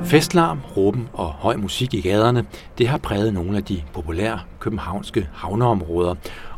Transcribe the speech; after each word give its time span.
Festlarm, 0.00 0.60
råben 0.76 1.08
og 1.12 1.26
høj 1.26 1.56
musik 1.56 1.94
i 1.94 2.00
gaderne, 2.00 2.44
det 2.78 2.88
har 2.88 2.98
præget 2.98 3.34
nogle 3.34 3.56
af 3.56 3.64
de 3.64 3.82
populære 3.92 4.40
københavnske 4.60 5.28
havneområder, 5.32 6.14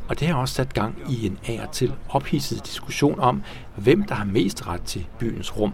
og 0.08 0.20
det 0.20 0.28
har 0.28 0.34
også 0.34 0.54
sat 0.54 0.74
gang 0.74 0.96
i 1.10 1.26
en 1.26 1.38
af 1.46 1.60
og 1.66 1.72
til 1.72 1.92
ophidset 2.08 2.66
diskussion 2.66 3.20
om, 3.20 3.42
hvem 3.76 4.02
der 4.02 4.14
har 4.14 4.24
mest 4.24 4.66
ret 4.66 4.82
til 4.82 5.06
byens 5.18 5.58
rum. 5.58 5.72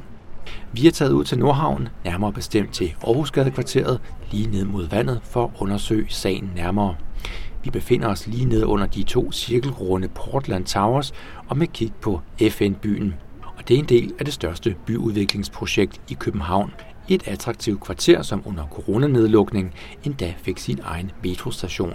Vi 0.72 0.86
er 0.86 0.90
taget 0.90 1.12
ud 1.12 1.24
til 1.24 1.38
Nordhavn, 1.38 1.88
nærmere 2.04 2.32
bestemt 2.32 2.72
til 2.72 2.94
Aarhusgadekvarteret, 3.06 4.00
lige 4.30 4.50
ned 4.50 4.64
mod 4.64 4.88
vandet 4.88 5.20
for 5.22 5.44
at 5.44 5.50
undersøge 5.58 6.06
sagen 6.08 6.50
nærmere. 6.56 6.94
Vi 7.64 7.70
befinder 7.70 8.08
os 8.08 8.26
lige 8.26 8.44
ned 8.44 8.64
under 8.64 8.86
de 8.86 9.02
to 9.02 9.32
cirkelrunde 9.32 10.08
Portland 10.08 10.64
Towers 10.64 11.12
og 11.48 11.58
med 11.58 11.66
kig 11.66 11.92
på 12.00 12.20
FN-byen. 12.50 13.14
Og 13.56 13.68
det 13.68 13.74
er 13.74 13.78
en 13.78 13.88
del 13.88 14.12
af 14.18 14.24
det 14.24 14.34
største 14.34 14.74
byudviklingsprojekt 14.86 16.00
i 16.08 16.14
København. 16.14 16.70
Et 17.08 17.28
attraktivt 17.28 17.80
kvarter, 17.80 18.22
som 18.22 18.42
under 18.44 18.66
coronanedlukningen 18.66 19.72
endda 20.04 20.34
fik 20.36 20.58
sin 20.58 20.80
egen 20.84 21.10
metrostation. 21.22 21.94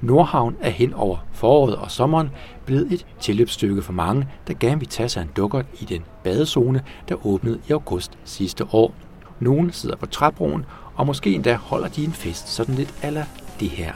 Nordhavn 0.00 0.56
er 0.60 0.70
hen 0.70 0.94
over 0.94 1.16
foråret 1.32 1.76
og 1.76 1.90
sommeren 1.90 2.30
blevet 2.66 2.92
et 2.92 3.06
tilløbsstykke 3.20 3.82
for 3.82 3.92
mange, 3.92 4.28
der 4.46 4.54
gerne 4.60 4.78
vil 4.78 4.88
tage 4.88 5.08
sig 5.08 5.22
en 5.22 5.30
dukkert 5.36 5.66
i 5.80 5.84
den 5.84 6.04
badezone, 6.24 6.82
der 7.08 7.26
åbnede 7.26 7.60
i 7.68 7.72
august 7.72 8.18
sidste 8.24 8.74
år. 8.74 8.94
Nogle 9.40 9.72
sidder 9.72 9.96
på 9.96 10.06
træbroen, 10.06 10.64
og 10.94 11.06
måske 11.06 11.32
endda 11.32 11.54
holder 11.56 11.88
de 11.88 12.04
en 12.04 12.12
fest 12.12 12.48
sådan 12.48 12.74
lidt 12.74 12.94
ala 13.02 13.26
det 13.60 13.68
her. 13.68 13.92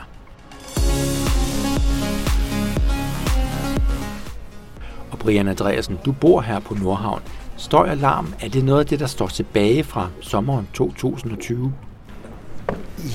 Og 5.11 5.19
Brian 5.19 5.48
Andreasen, 5.48 5.98
du 6.05 6.12
bor 6.12 6.41
her 6.41 6.61
på 6.61 6.75
Nordhavn. 6.75 7.23
Støj 7.60 7.91
og 7.91 7.96
larm, 7.96 8.34
er 8.41 8.48
det 8.48 8.64
noget 8.64 8.80
af 8.80 8.87
det, 8.87 9.00
der 9.00 9.06
står 9.06 9.27
tilbage 9.27 9.84
fra 9.84 10.09
sommeren 10.20 10.69
2020? 10.72 11.72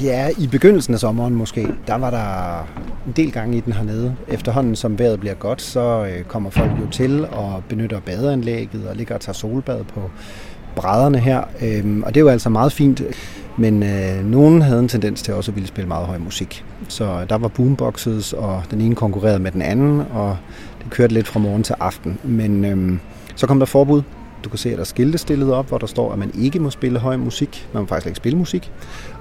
Ja, 0.03 0.29
i 0.37 0.47
begyndelsen 0.47 0.93
af 0.93 0.99
sommeren 0.99 1.35
måske, 1.35 1.67
der 1.87 1.95
var 1.95 2.09
der 2.09 2.59
en 3.07 3.13
del 3.15 3.31
gange 3.31 3.57
i 3.57 3.59
den 3.59 3.73
hernede. 3.73 4.15
Efterhånden 4.27 4.75
som 4.75 4.99
vejret 4.99 5.19
bliver 5.19 5.33
godt, 5.33 5.61
så 5.61 6.05
øh, 6.05 6.23
kommer 6.23 6.49
folk 6.49 6.71
jo 6.71 6.89
til 6.91 7.25
og 7.25 7.63
benytter 7.69 7.99
badeanlægget 7.99 8.87
og 8.87 8.95
ligger 8.95 9.15
og 9.15 9.21
tager 9.21 9.33
solbad 9.33 9.83
på 9.83 10.09
brædderne 10.75 11.19
her. 11.19 11.43
Øhm, 11.61 12.03
og 12.03 12.15
det 12.15 12.19
er 12.19 12.23
jo 12.23 12.30
altså 12.30 12.49
meget 12.49 12.71
fint, 12.71 13.02
men 13.57 13.83
øh, 13.83 14.25
nogen 14.25 14.61
havde 14.61 14.80
en 14.80 14.87
tendens 14.87 15.21
til 15.21 15.33
også 15.33 15.52
at 15.52 15.55
ville 15.55 15.67
spille 15.67 15.87
meget 15.87 16.07
høj 16.07 16.17
musik. 16.17 16.65
Så 16.87 17.25
der 17.30 17.37
var 17.37 17.47
boomboxes, 17.47 18.33
og 18.33 18.63
den 18.71 18.81
ene 18.81 18.95
konkurrerede 18.95 19.39
med 19.39 19.52
den 19.52 19.61
anden, 19.61 20.02
og 20.13 20.37
det 20.83 20.89
kørte 20.89 21.13
lidt 21.13 21.27
fra 21.27 21.39
morgen 21.39 21.63
til 21.63 21.75
aften. 21.80 22.19
Men 22.23 22.65
øh, 22.65 22.99
så 23.35 23.47
kom 23.47 23.59
der 23.59 23.65
forbud 23.65 24.02
du 24.45 24.49
kan 24.49 24.57
se, 24.57 24.69
at 24.69 24.75
der 24.75 24.81
er 24.81 24.85
skilte 24.85 25.17
stillet 25.17 25.53
op, 25.53 25.67
hvor 25.67 25.77
der 25.77 25.88
står, 25.88 26.11
at 26.13 26.19
man 26.19 26.31
ikke 26.39 26.59
må 26.59 26.69
spille 26.69 26.99
høj 26.99 27.15
musik. 27.17 27.69
Man 27.73 27.81
må 27.83 27.88
faktisk 27.88 28.07
ikke 28.07 28.17
spille 28.17 28.38
musik. 28.38 28.71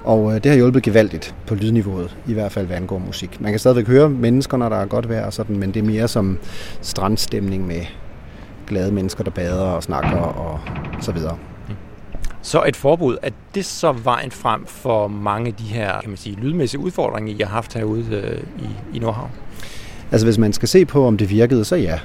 Og 0.03 0.35
øh, 0.35 0.43
det 0.43 0.45
har 0.45 0.55
hjulpet 0.55 0.83
gevaldigt 0.83 1.35
på 1.47 1.55
lydniveauet, 1.55 2.17
i 2.27 2.33
hvert 2.33 2.51
fald 2.51 2.65
hvad 2.65 2.77
angår 2.77 2.97
musik. 2.97 3.41
Man 3.41 3.51
kan 3.51 3.59
stadigvæk 3.59 3.87
høre 3.87 4.09
mennesker, 4.09 4.57
når 4.57 4.69
der 4.69 4.75
er 4.75 4.85
godt 4.85 5.09
vejr 5.09 5.25
og 5.25 5.33
sådan, 5.33 5.57
men 5.57 5.73
det 5.73 5.79
er 5.79 5.83
mere 5.83 6.07
som 6.07 6.37
strandstemning 6.81 7.67
med 7.67 7.81
glade 8.67 8.91
mennesker, 8.91 9.23
der 9.23 9.31
bader 9.31 9.65
og 9.65 9.83
snakker 9.83 10.17
og 10.17 10.59
så 11.01 11.11
videre. 11.11 11.37
Så 12.41 12.63
et 12.67 12.75
forbud, 12.75 13.17
er 13.21 13.29
det 13.55 13.65
så 13.65 13.91
vejen 13.91 14.31
frem 14.31 14.65
for 14.65 15.07
mange 15.07 15.47
af 15.47 15.53
de 15.53 15.63
her 15.63 16.01
kan 16.01 16.09
man 16.09 16.17
sige, 16.17 16.35
lydmæssige 16.35 16.81
udfordringer, 16.81 17.33
I 17.33 17.37
har 17.39 17.45
haft 17.45 17.73
herude 17.73 18.05
øh, 18.15 18.65
i, 18.65 18.97
i 18.97 18.99
Nordhavn? 18.99 19.31
Altså 20.11 20.27
hvis 20.27 20.37
man 20.37 20.53
skal 20.53 20.67
se 20.67 20.85
på, 20.85 21.07
om 21.07 21.17
det 21.17 21.29
virkede, 21.29 21.65
så 21.65 21.75
ja. 21.75 21.99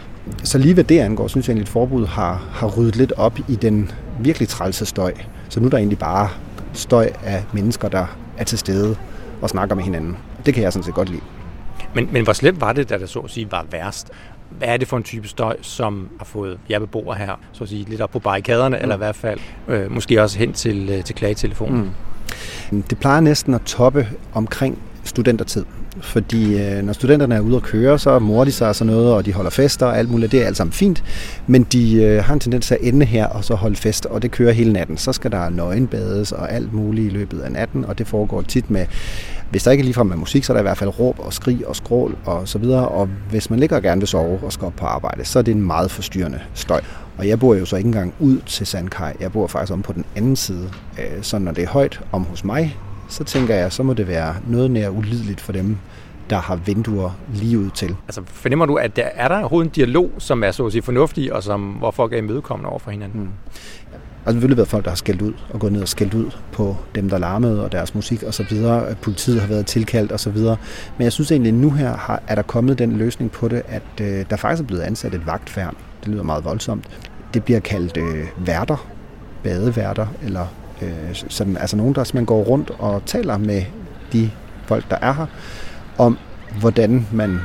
Så 0.44 0.58
lige 0.58 0.74
hvad 0.74 0.84
det 0.84 0.98
angår, 0.98 1.28
synes 1.28 1.48
jeg 1.48 1.52
egentlig, 1.52 1.64
at 1.64 1.68
et 1.68 1.72
forbud 1.72 2.06
har, 2.06 2.48
har 2.52 2.66
ryddet 2.66 2.96
lidt 2.96 3.12
op 3.12 3.38
i 3.48 3.56
den 3.56 3.90
virkelig 4.20 4.48
trælse 4.48 4.86
støj. 4.86 5.14
Så 5.48 5.60
nu 5.60 5.66
er 5.66 5.70
der 5.70 5.78
egentlig 5.78 5.98
bare 5.98 6.28
støj 6.72 7.10
af 7.24 7.44
mennesker, 7.52 7.88
der 7.88 8.06
er 8.38 8.44
til 8.44 8.58
stede 8.58 8.96
og 9.42 9.50
snakker 9.50 9.74
med 9.74 9.84
hinanden. 9.84 10.16
Det 10.46 10.54
kan 10.54 10.62
jeg 10.62 10.72
sådan 10.72 10.84
set 10.84 10.94
godt 10.94 11.08
lide. 11.08 11.20
Men, 11.94 12.08
men 12.12 12.24
hvor 12.24 12.32
slemt 12.32 12.60
var 12.60 12.72
det, 12.72 12.90
da 12.90 12.98
det 12.98 13.08
så 13.08 13.18
at 13.18 13.30
sige 13.30 13.52
var 13.52 13.66
værst? 13.70 14.10
Hvad 14.50 14.68
er 14.68 14.76
det 14.76 14.88
for 14.88 14.96
en 14.96 15.02
type 15.02 15.28
støj, 15.28 15.56
som 15.62 16.08
har 16.18 16.24
fået 16.24 16.58
jer 16.70 16.78
beboere 16.78 17.16
her, 17.16 17.40
så 17.52 17.64
at 17.64 17.70
sige, 17.70 17.84
lidt 17.84 18.00
op 18.00 18.10
på 18.10 18.18
barrikaderne, 18.18 18.76
mm. 18.76 18.82
eller 18.82 18.94
i 18.94 18.98
hvert 18.98 19.16
fald 19.16 19.40
øh, 19.68 19.90
måske 19.90 20.22
også 20.22 20.38
hen 20.38 20.52
til, 20.52 20.90
øh, 20.90 21.04
til 21.04 21.14
klagetelefonen? 21.14 21.92
Mm. 22.70 22.82
Det 22.82 22.98
plejer 22.98 23.20
næsten 23.20 23.54
at 23.54 23.62
toppe 23.62 24.08
omkring 24.32 24.78
studentertid. 25.04 25.64
Fordi 26.00 26.58
øh, 26.58 26.82
når 26.82 26.92
studenterne 26.92 27.34
er 27.34 27.40
ude 27.40 27.56
at 27.56 27.62
køre, 27.62 27.98
så 27.98 28.18
morer 28.18 28.44
de 28.44 28.52
sig 28.52 28.68
og 28.68 28.76
sådan 28.76 28.92
noget, 28.92 29.14
og 29.14 29.26
de 29.26 29.32
holder 29.32 29.50
fester 29.50 29.86
og 29.86 29.98
alt 29.98 30.10
muligt. 30.10 30.32
Det 30.32 30.42
er 30.42 30.46
alt 30.46 30.56
sammen 30.56 30.72
fint. 30.72 31.04
Men 31.46 31.62
de 31.62 32.02
øh, 32.02 32.24
har 32.24 32.34
en 32.34 32.40
tendens 32.40 32.66
til 32.66 32.74
at 32.74 32.80
ende 32.82 33.06
her 33.06 33.26
og 33.26 33.44
så 33.44 33.54
holde 33.54 33.76
fest, 33.76 34.06
og 34.06 34.22
det 34.22 34.30
kører 34.30 34.52
hele 34.52 34.72
natten. 34.72 34.96
Så 34.96 35.12
skal 35.12 35.32
der 35.32 35.48
nøgenbades 35.48 36.32
og 36.32 36.52
alt 36.52 36.72
muligt 36.72 37.12
i 37.12 37.16
løbet 37.16 37.40
af 37.40 37.52
natten, 37.52 37.84
og 37.84 37.98
det 37.98 38.06
foregår 38.06 38.42
tit 38.42 38.70
med 38.70 38.86
hvis 39.50 39.62
der 39.62 39.70
ikke 39.70 39.82
er 39.82 39.84
ligefrem 39.84 40.06
med 40.06 40.16
musik, 40.16 40.44
så 40.44 40.52
er 40.52 40.54
der 40.54 40.60
i 40.60 40.62
hvert 40.62 40.78
fald 40.78 40.98
råb 41.00 41.18
og 41.18 41.32
skrig 41.32 41.66
og 41.66 41.76
skrål 41.76 42.16
og 42.24 42.48
så 42.48 42.58
videre. 42.58 42.88
Og 42.88 43.08
hvis 43.30 43.50
man 43.50 43.60
ligger 43.60 43.76
og 43.76 43.82
gerne 43.82 44.00
vil 44.00 44.08
sove 44.08 44.40
og 44.42 44.52
skal 44.52 44.66
op 44.66 44.76
på 44.76 44.86
arbejde, 44.86 45.24
så 45.24 45.38
er 45.38 45.42
det 45.42 45.52
en 45.52 45.62
meget 45.62 45.90
forstyrrende 45.90 46.40
støj. 46.54 46.80
Og 47.18 47.28
jeg 47.28 47.40
bor 47.40 47.54
jo 47.54 47.64
så 47.64 47.76
ikke 47.76 47.86
engang 47.86 48.14
ud 48.20 48.38
til 48.46 48.66
Sandkaj. 48.66 49.16
Jeg 49.20 49.32
bor 49.32 49.46
faktisk 49.46 49.72
om 49.72 49.82
på 49.82 49.92
den 49.92 50.04
anden 50.16 50.36
side. 50.36 50.70
Øh, 50.98 51.22
så 51.22 51.38
når 51.38 51.52
det 51.52 51.64
er 51.64 51.68
højt 51.68 52.00
om 52.12 52.24
hos 52.24 52.44
mig, 52.44 52.76
så 53.10 53.24
tænker 53.24 53.54
jeg, 53.54 53.72
så 53.72 53.82
må 53.82 53.92
det 53.92 54.08
være 54.08 54.34
noget 54.46 54.70
nær 54.70 54.88
ulideligt 54.88 55.40
for 55.40 55.52
dem, 55.52 55.76
der 56.30 56.36
har 56.36 56.56
vinduer 56.56 57.10
lige 57.34 57.58
ud 57.58 57.70
til. 57.70 57.96
Altså 58.08 58.22
fornemmer 58.26 58.66
du, 58.66 58.74
at 58.74 58.96
der 58.96 59.08
er 59.14 59.28
der 59.28 59.38
overhovedet 59.38 59.68
en 59.68 59.72
dialog, 59.72 60.10
som 60.18 60.44
er 60.44 60.50
så 60.50 60.66
at 60.66 60.72
sige 60.72 60.82
fornuftig, 60.82 61.32
og 61.32 61.42
som, 61.42 61.60
hvor 61.62 61.90
folk 61.90 62.12
er 62.12 62.16
imødekommende 62.16 62.70
over 62.70 62.78
for 62.78 62.90
hinanden? 62.90 63.20
Mm. 63.20 63.28
Altså 64.26 64.34
selvfølgelig 64.34 64.56
været 64.56 64.68
folk, 64.68 64.84
der 64.84 64.90
har 64.90 64.96
skældt 64.96 65.22
ud 65.22 65.32
og 65.50 65.60
gået 65.60 65.72
ned 65.72 65.82
og 65.82 65.88
skældt 65.88 66.14
ud 66.14 66.30
på 66.52 66.76
dem, 66.94 67.08
der 67.08 67.18
larmede 67.18 67.64
og 67.64 67.72
deres 67.72 67.94
musik 67.94 68.22
og 68.22 68.34
så 68.34 68.44
videre. 68.50 68.94
Politiet 68.94 69.40
har 69.40 69.48
været 69.48 69.66
tilkaldt 69.66 70.12
og 70.12 70.20
så 70.20 70.30
videre. 70.30 70.56
Men 70.98 71.04
jeg 71.04 71.12
synes 71.12 71.30
egentlig, 71.30 71.50
at 71.50 71.54
nu 71.54 71.70
her 71.70 71.96
har, 71.96 72.22
er 72.28 72.34
der 72.34 72.42
kommet 72.42 72.78
den 72.78 72.98
løsning 72.98 73.30
på 73.30 73.48
det, 73.48 73.62
at 73.68 73.82
øh, 74.00 74.24
der 74.30 74.36
faktisk 74.36 74.62
er 74.62 74.66
blevet 74.66 74.82
ansat 74.82 75.14
et 75.14 75.26
vagtfærn. 75.26 75.76
Det 76.00 76.08
lyder 76.08 76.22
meget 76.22 76.44
voldsomt. 76.44 76.84
Det 77.34 77.44
bliver 77.44 77.60
kaldt 77.60 77.96
øh, 77.96 78.46
værter, 78.46 78.86
badeværter 79.42 80.06
eller 80.22 80.46
øh, 80.82 81.14
sådan, 81.28 81.56
altså 81.56 81.76
nogen, 81.76 81.94
der 81.94 82.10
man 82.14 82.24
går 82.24 82.42
rundt 82.42 82.70
og 82.78 83.02
taler 83.06 83.38
med 83.38 83.62
de 84.12 84.30
folk, 84.66 84.90
der 84.90 84.96
er 85.00 85.12
her, 85.12 85.26
om 85.98 86.18
hvordan 86.60 87.06
man 87.12 87.40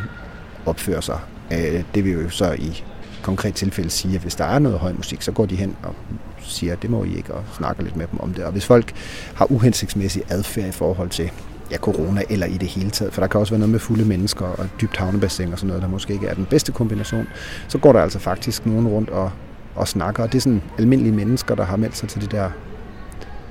opfører 0.66 1.02
sig. 1.02 1.20
Øh, 1.52 1.84
det 1.96 2.04
vil 2.04 2.14
jo 2.14 2.30
så 2.30 2.54
i 2.54 2.84
konkret 3.22 3.54
tilfælde 3.54 3.90
sige, 3.90 4.16
at 4.16 4.22
hvis 4.22 4.36
der 4.36 4.46
er 4.46 4.60
noget 4.60 4.80
høj 4.80 4.94
musik, 4.94 5.22
så 5.22 5.32
går 5.32 5.46
de 5.46 5.56
hen 5.56 5.76
og 5.84 5.96
siger, 6.40 6.74
at 6.74 6.82
det 6.82 6.90
må 6.90 7.04
I 7.04 7.16
ikke, 7.18 7.34
og 7.34 7.44
snakker 7.58 7.84
lidt 7.84 7.96
med 7.96 8.08
dem 8.12 8.20
om 8.20 8.34
det. 8.34 8.44
Og 8.44 8.52
hvis 8.52 8.66
folk 8.66 8.94
har 9.36 9.52
uhensigtsmæssig 9.52 10.24
adfærd 10.30 10.68
i 10.68 10.72
forhold 10.72 11.10
til 11.10 11.32
ja, 11.72 11.78
corona 11.78 12.22
eller 12.30 12.46
i 12.46 12.58
det 12.58 12.68
hele 12.68 12.90
taget, 12.90 13.14
for 13.14 13.22
der 13.22 13.28
kan 13.28 13.40
også 13.40 13.54
være 13.54 13.60
noget 13.60 13.72
med 13.72 13.80
fulde 13.80 14.06
mennesker 14.06 14.46
og 14.46 14.68
dybt 14.82 14.98
havnebassin 14.98 15.52
og 15.54 15.60
sådan 15.60 15.68
noget, 15.68 15.84
der 15.84 15.90
måske 15.90 16.14
ikke 16.14 16.28
er 16.28 16.34
den 16.34 16.46
bedste 16.46 16.72
kombination, 16.72 17.28
så 17.68 17.78
går 17.78 17.94
der 17.94 18.02
altså 18.02 18.20
faktisk 18.20 18.66
nogen 18.66 18.88
rundt 18.88 19.10
og, 19.10 19.32
og 19.76 19.88
snakker, 19.88 20.24
og 20.24 20.32
det 20.32 20.38
er 20.38 20.42
sådan 20.42 20.62
almindelige 20.78 21.16
mennesker, 21.16 21.56
der 21.56 21.64
har 21.64 21.78
meldt 21.78 21.98
sig 21.98 22.10
til 22.10 22.22
det 22.22 22.32
der 22.32 22.50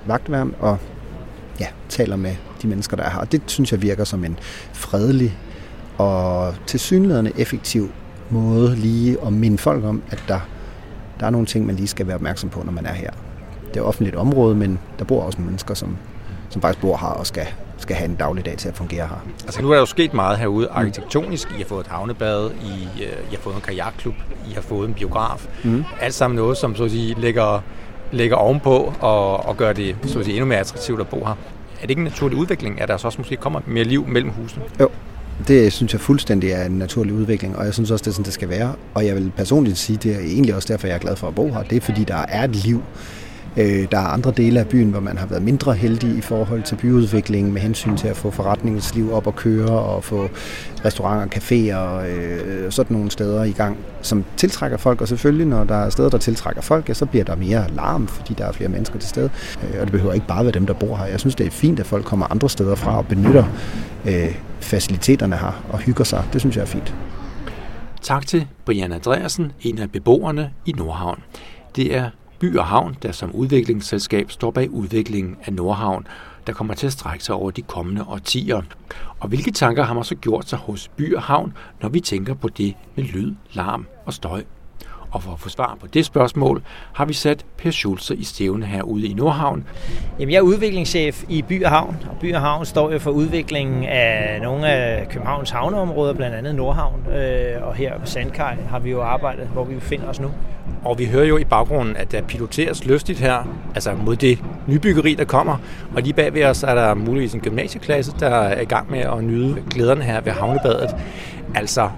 vagtværn 0.07 0.55
og 0.61 0.79
ja, 1.61 1.67
taler 1.89 2.17
med 2.17 2.37
de 2.63 2.69
mennesker, 2.69 2.97
der 2.97 3.05
er 3.05 3.11
her. 3.11 3.19
Og 3.19 3.33
det 3.33 3.43
synes 3.47 3.73
jeg 3.73 3.83
virker 3.83 4.05
som 4.05 4.25
en 4.25 4.39
fredelig 4.73 5.39
og 5.99 6.55
tilsyneladende 6.67 7.33
effektiv 7.39 7.91
måde 8.31 8.77
lige 8.77 9.17
at 9.27 9.33
minde 9.33 9.59
folk 9.59 9.85
om, 9.85 10.03
at 10.11 10.25
der, 10.29 10.41
der 11.21 11.27
er 11.27 11.31
nogle 11.31 11.47
ting, 11.47 11.67
man 11.67 11.77
lige 11.77 11.89
skal 11.89 12.07
være 12.07 12.17
opmærksom 12.17 12.51
på, 12.51 12.63
når 12.63 12.73
man 12.73 12.87
er 12.87 12.93
her. 12.93 13.11
Det 13.75 13.81
er 13.81 13.85
offentligt 13.85 14.17
område, 14.17 14.55
men 14.55 14.79
der 14.99 15.05
bor 15.05 15.23
også 15.23 15.41
mennesker, 15.41 15.75
som, 15.75 15.97
som 16.51 16.63
faktisk 16.63 16.81
bor 16.81 16.97
her 16.97 17.09
og 17.09 17.27
skal, 17.27 17.47
skal 17.79 17.97
have 17.97 18.09
en 18.09 18.15
dagligdag 18.17 18.57
til 18.57 18.69
at 18.69 18.77
fungere 18.77 19.07
her. 19.07 19.27
Altså 19.45 19.63
nu 19.63 19.69
er 19.69 19.73
der 19.73 19.81
jo 19.81 19.87
sket 19.87 20.15
meget 20.15 20.39
herude 20.39 20.69
arkitektonisk. 20.69 21.51
I 21.51 21.59
har 21.59 21.65
fået 21.65 21.81
et 21.81 21.91
havnebad, 21.91 22.51
I, 22.51 23.03
øh, 23.03 23.13
I 23.31 23.35
har 23.35 23.41
fået 23.41 23.55
en 23.55 23.61
kajakklub, 23.61 24.15
I 24.51 24.53
har 24.53 24.63
fået 24.63 24.89
en 24.89 24.95
biograf. 24.95 25.47
Mm. 25.65 25.85
Alt 26.01 26.15
sammen 26.15 26.37
noget, 26.37 26.57
som 26.57 26.77
så 26.77 26.85
at 26.85 26.91
sige, 26.91 27.21
lægger 27.21 27.61
lægger 28.15 28.37
ovenpå 28.37 28.93
og, 29.01 29.47
og 29.47 29.57
gør 29.57 29.73
det 29.73 29.97
så 30.07 30.23
sige, 30.23 30.35
endnu 30.35 30.47
mere 30.47 30.59
attraktivt 30.59 31.01
at 31.01 31.09
bo 31.09 31.25
her. 31.25 31.33
Er 31.33 31.81
det 31.81 31.91
ikke 31.91 32.01
en 32.01 32.05
naturlig 32.05 32.39
udvikling, 32.39 32.81
at 32.81 32.89
der 32.89 32.97
så 32.97 33.07
også 33.07 33.19
måske 33.19 33.37
kommer 33.37 33.61
mere 33.67 33.85
liv 33.85 34.07
mellem 34.09 34.31
husene? 34.31 34.65
Jo, 34.81 34.89
det 35.49 35.73
synes 35.73 35.93
jeg 35.93 36.01
fuldstændig 36.01 36.51
er 36.51 36.65
en 36.65 36.79
naturlig 36.79 37.15
udvikling, 37.15 37.57
og 37.57 37.65
jeg 37.65 37.75
synes 37.75 37.91
også, 37.91 38.03
det 38.03 38.09
er 38.09 38.13
sådan, 38.13 38.25
det 38.25 38.33
skal 38.33 38.49
være. 38.49 38.75
Og 38.95 39.07
jeg 39.07 39.15
vil 39.15 39.33
personligt 39.37 39.79
sige, 39.79 39.97
det 39.97 40.15
er 40.15 40.19
egentlig 40.21 40.55
også 40.55 40.73
derfor, 40.73 40.87
jeg 40.87 40.95
er 40.95 40.99
glad 40.99 41.17
for 41.17 41.29
at 41.29 41.35
bo 41.35 41.53
her. 41.53 41.63
Det 41.63 41.77
er, 41.77 41.81
fordi 41.81 42.05
der 42.05 42.17
er 42.29 42.45
et 42.45 42.57
liv 42.57 42.83
Øh, 43.57 43.87
der 43.91 43.99
er 43.99 44.07
andre 44.07 44.31
dele 44.31 44.61
af 44.61 44.69
byen, 44.69 44.91
hvor 44.91 45.01
man 45.01 45.19
har 45.19 45.27
været 45.27 45.43
mindre 45.43 45.75
heldig 45.75 46.19
i 46.19 46.21
forhold 46.21 46.63
til 46.63 46.77
byudviklingen 46.77 47.53
med 47.53 47.61
hensyn 47.61 47.97
til 47.97 48.09
at 48.09 48.17
få 48.17 48.31
forretningsliv 48.31 49.13
op 49.13 49.27
at 49.27 49.37
køre 49.37 49.71
og 49.71 50.05
få 50.05 50.29
restauranter, 50.85 51.39
caféer 51.39 51.77
og 51.77 52.11
øh, 52.11 52.73
sådan 52.73 52.97
nogle 52.97 53.11
steder 53.11 53.45
i 53.45 53.53
gang, 53.53 53.77
som 54.03 54.25
tiltrækker 54.37 54.77
folk. 54.77 55.01
Og 55.01 55.09
selvfølgelig, 55.09 55.47
når 55.47 55.65
der 55.65 55.75
er 55.75 55.91
steder, 55.91 56.11
der 56.11 56.19
tiltrækker 56.19 56.63
folk, 56.63 56.89
ja, 56.89 56.95
så 56.95 57.07
bliver 57.07 57.25
der 57.25 57.37
mere 57.37 57.65
larm, 57.75 58.07
fordi 58.07 58.35
der 58.35 58.45
er 58.45 58.53
flere 58.53 58.69
mennesker 58.69 58.99
til 58.99 59.09
stede. 59.09 59.31
Øh, 59.63 59.81
og 59.81 59.87
det 59.87 59.93
behøver 59.93 60.13
ikke 60.13 60.27
bare 60.27 60.45
være 60.45 60.53
dem, 60.53 60.67
der 60.67 60.75
bor 60.75 60.97
her. 60.97 61.05
Jeg 61.05 61.21
synes, 61.21 61.35
det 61.35 61.47
er 61.47 61.51
fint, 61.51 61.81
at 61.81 61.87
folk 61.87 62.05
kommer 62.05 62.27
andre 62.31 62.51
steder 62.51 62.75
fra 62.75 62.99
og 62.99 63.07
benytter 63.07 63.45
øh, 64.09 64.35
faciliteterne 64.61 65.37
her 65.37 65.65
og 65.73 65.79
hygger 65.79 66.05
sig. 66.05 66.25
Det 66.33 66.41
synes 66.41 66.57
jeg 66.57 66.63
er 66.63 66.67
fint. 66.67 66.95
Tak 68.03 68.27
til 68.27 68.47
Brian 68.65 68.93
Andreasen, 68.93 69.53
en 69.61 69.79
af 69.79 69.91
beboerne 69.91 70.51
i 70.67 70.73
Nordhavn. 70.73 71.23
Det 71.77 71.97
er 71.97 72.11
By 72.39 72.57
og 72.57 72.65
Havn, 72.65 72.97
der 73.03 73.13
som 73.13 73.33
udviklingsselskab 73.33 74.31
står 74.31 74.51
bag 74.51 74.71
udviklingen 74.71 75.37
af 75.47 75.53
Nordhavn, 75.53 76.07
der 76.47 76.53
kommer 76.53 76.75
til 76.75 76.87
at 76.87 76.93
strække 76.93 77.25
sig 77.25 77.35
over 77.35 77.51
de 77.51 77.63
kommende 77.63 78.05
årtier. 78.09 78.63
Og 79.21 79.29
hvilke 79.29 79.51
tanker 79.51 79.83
har 79.83 79.95
man 79.95 80.05
så 80.05 80.15
gjort 80.15 80.49
sig 80.49 80.59
hos 80.59 80.89
By 80.89 81.15
og 81.15 81.23
Havn, 81.23 81.53
når 81.83 81.89
vi 81.89 82.01
tænker 82.01 82.35
på 82.35 82.49
det 82.49 82.75
med 82.95 83.05
lyd, 83.05 83.35
larm 83.53 83.87
og 84.07 84.13
støj? 84.13 84.43
Og 85.11 85.23
for 85.23 85.33
at 85.33 85.41
få 85.41 85.49
svar 85.49 85.77
på 85.81 85.87
det 85.87 86.05
spørgsmål, 86.05 86.63
har 86.93 87.05
vi 87.05 87.13
sat 87.13 87.45
Per 87.59 87.71
Schulze 87.71 88.17
i 88.17 88.25
stævne 88.25 88.67
herude 88.67 89.07
i 89.07 89.15
Nordhavn. 89.15 89.65
Jamen, 90.19 90.33
jeg 90.33 90.39
er 90.39 90.43
udviklingschef 90.43 91.25
i 91.29 91.43
By 91.43 91.65
og 91.65 91.71
Havn, 91.71 91.97
og 92.11 92.17
By 92.21 92.35
og 92.35 92.41
Havn 92.41 92.67
står 92.67 92.93
jo 92.93 92.99
for 92.99 93.11
udviklingen 93.11 93.85
af 93.85 94.41
nogle 94.43 94.67
af 94.67 95.09
Københavns 95.09 95.51
havneområder, 95.51 96.15
blandt 96.15 96.37
andet 96.37 96.55
Nordhavn. 96.55 97.07
Øh, 97.07 97.67
og 97.67 97.75
her 97.75 97.99
på 97.99 98.07
Sandkaj 98.07 98.57
har 98.69 98.79
vi 98.79 98.91
jo 98.91 99.03
arbejdet, 99.03 99.47
hvor 99.47 99.65
vi 99.65 99.75
befinder 99.75 100.09
os 100.09 100.21
nu. 100.21 100.31
Og 100.85 100.99
vi 100.99 101.05
hører 101.05 101.25
jo 101.25 101.37
i 101.37 101.45
baggrunden, 101.45 101.97
at 101.97 102.13
der 102.13 102.23
piloteres 102.23 102.85
lystigt 102.85 103.19
her, 103.19 103.49
altså 103.75 103.95
mod 104.05 104.17
det 104.17 104.39
nybyggeri, 104.67 105.15
der 105.15 105.25
kommer. 105.25 105.57
Og 105.95 106.03
lige 106.03 106.13
bag 106.13 106.35
ved 106.35 106.45
os 106.45 106.63
er 106.63 106.75
der 106.75 106.95
muligvis 106.95 107.33
en 107.33 107.41
gymnasieklasse, 107.41 108.13
der 108.21 108.29
er 108.29 108.61
i 108.61 108.65
gang 108.65 108.91
med 108.91 108.99
at 108.99 109.25
nyde 109.25 109.57
glæderne 109.71 110.03
her 110.03 110.21
ved 110.21 110.33
havnebadet. 110.33 110.97
Altså 111.55 111.91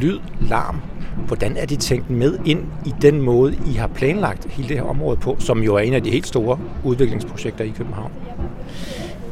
lyd, 0.00 0.18
larm, 0.40 0.80
Hvordan 1.26 1.56
er 1.56 1.66
de 1.66 1.76
tænkt 1.76 2.10
med 2.10 2.38
ind 2.44 2.60
i 2.86 2.94
den 3.02 3.22
måde, 3.22 3.56
I 3.66 3.72
har 3.72 3.86
planlagt 3.86 4.46
hele 4.50 4.68
det 4.68 4.76
her 4.76 4.84
område 4.84 5.16
på, 5.16 5.36
som 5.38 5.62
jo 5.62 5.74
er 5.74 5.80
en 5.80 5.94
af 5.94 6.02
de 6.02 6.10
helt 6.10 6.26
store 6.26 6.58
udviklingsprojekter 6.84 7.64
i 7.64 7.72
København? 7.76 8.12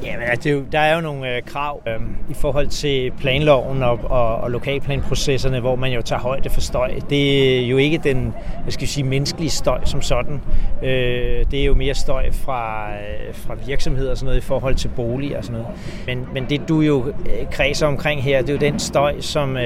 Jamen, 0.06 0.29
altså, 0.29 0.62
der 0.73 0.79
er 0.79 0.94
jo 0.94 1.00
nogle 1.00 1.37
øh, 1.37 1.43
krav 1.43 1.82
øh, 1.87 2.00
i 2.31 2.35
forhold 2.35 2.67
til 2.67 3.12
planloven 3.19 3.82
og, 3.82 4.00
og, 4.05 4.37
og 4.37 4.50
lokalplanprocesserne, 4.50 5.61
hvor 5.61 5.76
man 5.76 5.93
jo 5.93 6.03
tager 6.03 6.20
højde 6.20 6.50
for 6.50 6.61
støj. 6.61 6.91
Det 7.11 7.58
er 7.58 7.69
jo 7.69 7.76
ikke 7.76 7.99
den 7.99 8.35
hvad 8.62 8.73
skal 8.73 8.82
jeg 8.82 8.88
sige, 8.88 9.05
menneskelige 9.05 9.50
støj 9.50 9.85
som 9.85 10.03
sådan. 10.03 10.41
Øh, 10.82 11.44
det 11.50 11.61
er 11.61 11.64
jo 11.64 11.75
mere 11.75 11.94
støj 11.94 12.32
fra, 12.32 12.91
øh, 12.91 13.35
fra 13.35 13.55
virksomheder 13.67 14.11
og 14.11 14.17
sådan 14.17 14.26
noget 14.26 14.38
i 14.38 14.44
forhold 14.44 14.75
til 14.75 14.88
boliger 14.88 15.38
og 15.38 15.44
sådan 15.44 15.61
noget. 15.61 15.76
Men, 16.06 16.26
men 16.35 16.47
det 16.49 16.69
du 16.69 16.81
jo 16.81 17.06
øh, 17.08 17.50
kredser 17.50 17.87
omkring 17.87 18.23
her, 18.23 18.41
det 18.41 18.49
er 18.49 18.53
jo 18.53 18.58
den 18.58 18.79
støj, 18.79 19.20
som 19.20 19.56
øh, 19.56 19.62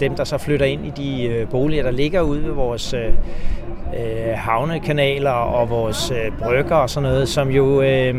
dem, 0.00 0.16
der 0.16 0.24
så 0.24 0.38
flytter 0.38 0.66
ind 0.66 0.86
i 0.86 0.92
de 0.96 1.24
øh, 1.24 1.48
boliger, 1.48 1.82
der 1.82 1.90
ligger 1.90 2.20
ude 2.20 2.44
ved 2.44 2.52
vores 2.52 2.94
øh, 2.94 3.06
øh 3.06 4.34
havnekanaler 4.34 5.30
og 5.30 5.70
vores 5.70 6.10
øh, 6.10 6.32
brygger 6.38 6.76
og 6.76 6.90
sådan 6.90 7.08
noget, 7.08 7.28
som 7.28 7.50
jo, 7.50 7.82
øh, 7.82 8.14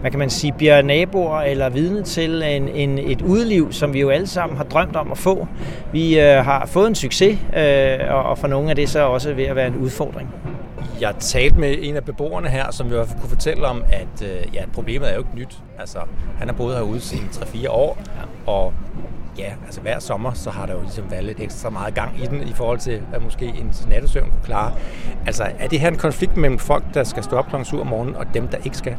hvad 0.00 0.10
kan 0.10 0.18
man 0.18 0.30
sige, 0.30 0.52
bliver 0.52 0.82
naboer 0.82 1.40
eller 1.40 1.68
vidne 1.68 2.02
til 2.02 2.42
en, 2.42 2.68
en, 2.68 2.98
et 2.98 3.22
udliv, 3.22 3.72
som 3.72 3.94
vi 3.94 4.00
jo 4.00 4.08
alle 4.08 4.26
sammen 4.26 4.56
har 4.56 4.64
drømt 4.64 4.96
om 4.96 5.12
at 5.12 5.18
få. 5.18 5.48
Vi 5.92 6.20
øh, 6.20 6.44
har 6.44 6.66
fået 6.66 6.86
en 6.86 6.94
succes, 6.94 7.38
øh, 7.56 8.14
og, 8.14 8.38
for 8.38 8.46
nogle 8.46 8.70
af 8.70 8.76
det 8.76 8.88
så 8.88 9.00
også 9.00 9.34
ved 9.34 9.44
at 9.44 9.56
være 9.56 9.66
en 9.66 9.76
udfordring. 9.76 10.28
Jeg 11.00 11.14
talte 11.20 11.60
med 11.60 11.76
en 11.80 11.96
af 11.96 12.04
beboerne 12.04 12.48
her, 12.48 12.70
som 12.70 12.88
jo 12.88 13.06
kunne 13.20 13.28
fortælle 13.28 13.66
om, 13.66 13.82
at 13.92 14.22
øh, 14.22 14.54
ja, 14.54 14.62
problemet 14.72 15.08
er 15.08 15.12
jo 15.12 15.18
ikke 15.18 15.34
nyt. 15.34 15.58
Altså, 15.78 15.98
han 16.38 16.48
har 16.48 16.54
boet 16.54 16.76
herude 16.76 17.00
siden 17.00 17.28
3-4 17.32 17.70
år, 17.70 17.98
ja. 18.06 18.52
og 18.52 18.72
ja, 19.38 19.52
altså 19.64 19.80
hver 19.80 19.98
sommer, 19.98 20.32
så 20.32 20.50
har 20.50 20.66
der 20.66 20.74
jo 20.74 20.80
ligesom 20.80 21.10
været 21.10 21.24
lidt 21.24 21.40
ekstra 21.40 21.70
meget 21.70 21.94
gang 21.94 22.22
i 22.22 22.26
den, 22.26 22.48
i 22.48 22.52
forhold 22.52 22.78
til, 22.78 23.00
hvad 23.10 23.20
måske 23.20 23.46
en 23.46 23.74
nattesøvn 23.88 24.30
kunne 24.30 24.44
klare. 24.44 24.72
Altså, 25.26 25.44
er 25.58 25.68
det 25.68 25.80
her 25.80 25.88
en 25.88 25.96
konflikt 25.96 26.36
mellem 26.36 26.58
folk, 26.58 26.84
der 26.94 27.04
skal 27.04 27.24
stå 27.24 27.36
op 27.36 27.46
kl. 27.46 27.64
7 27.64 27.80
om 27.80 27.86
morgenen, 27.86 28.16
og 28.16 28.26
dem, 28.34 28.48
der 28.48 28.58
ikke 28.64 28.76
skal? 28.76 28.96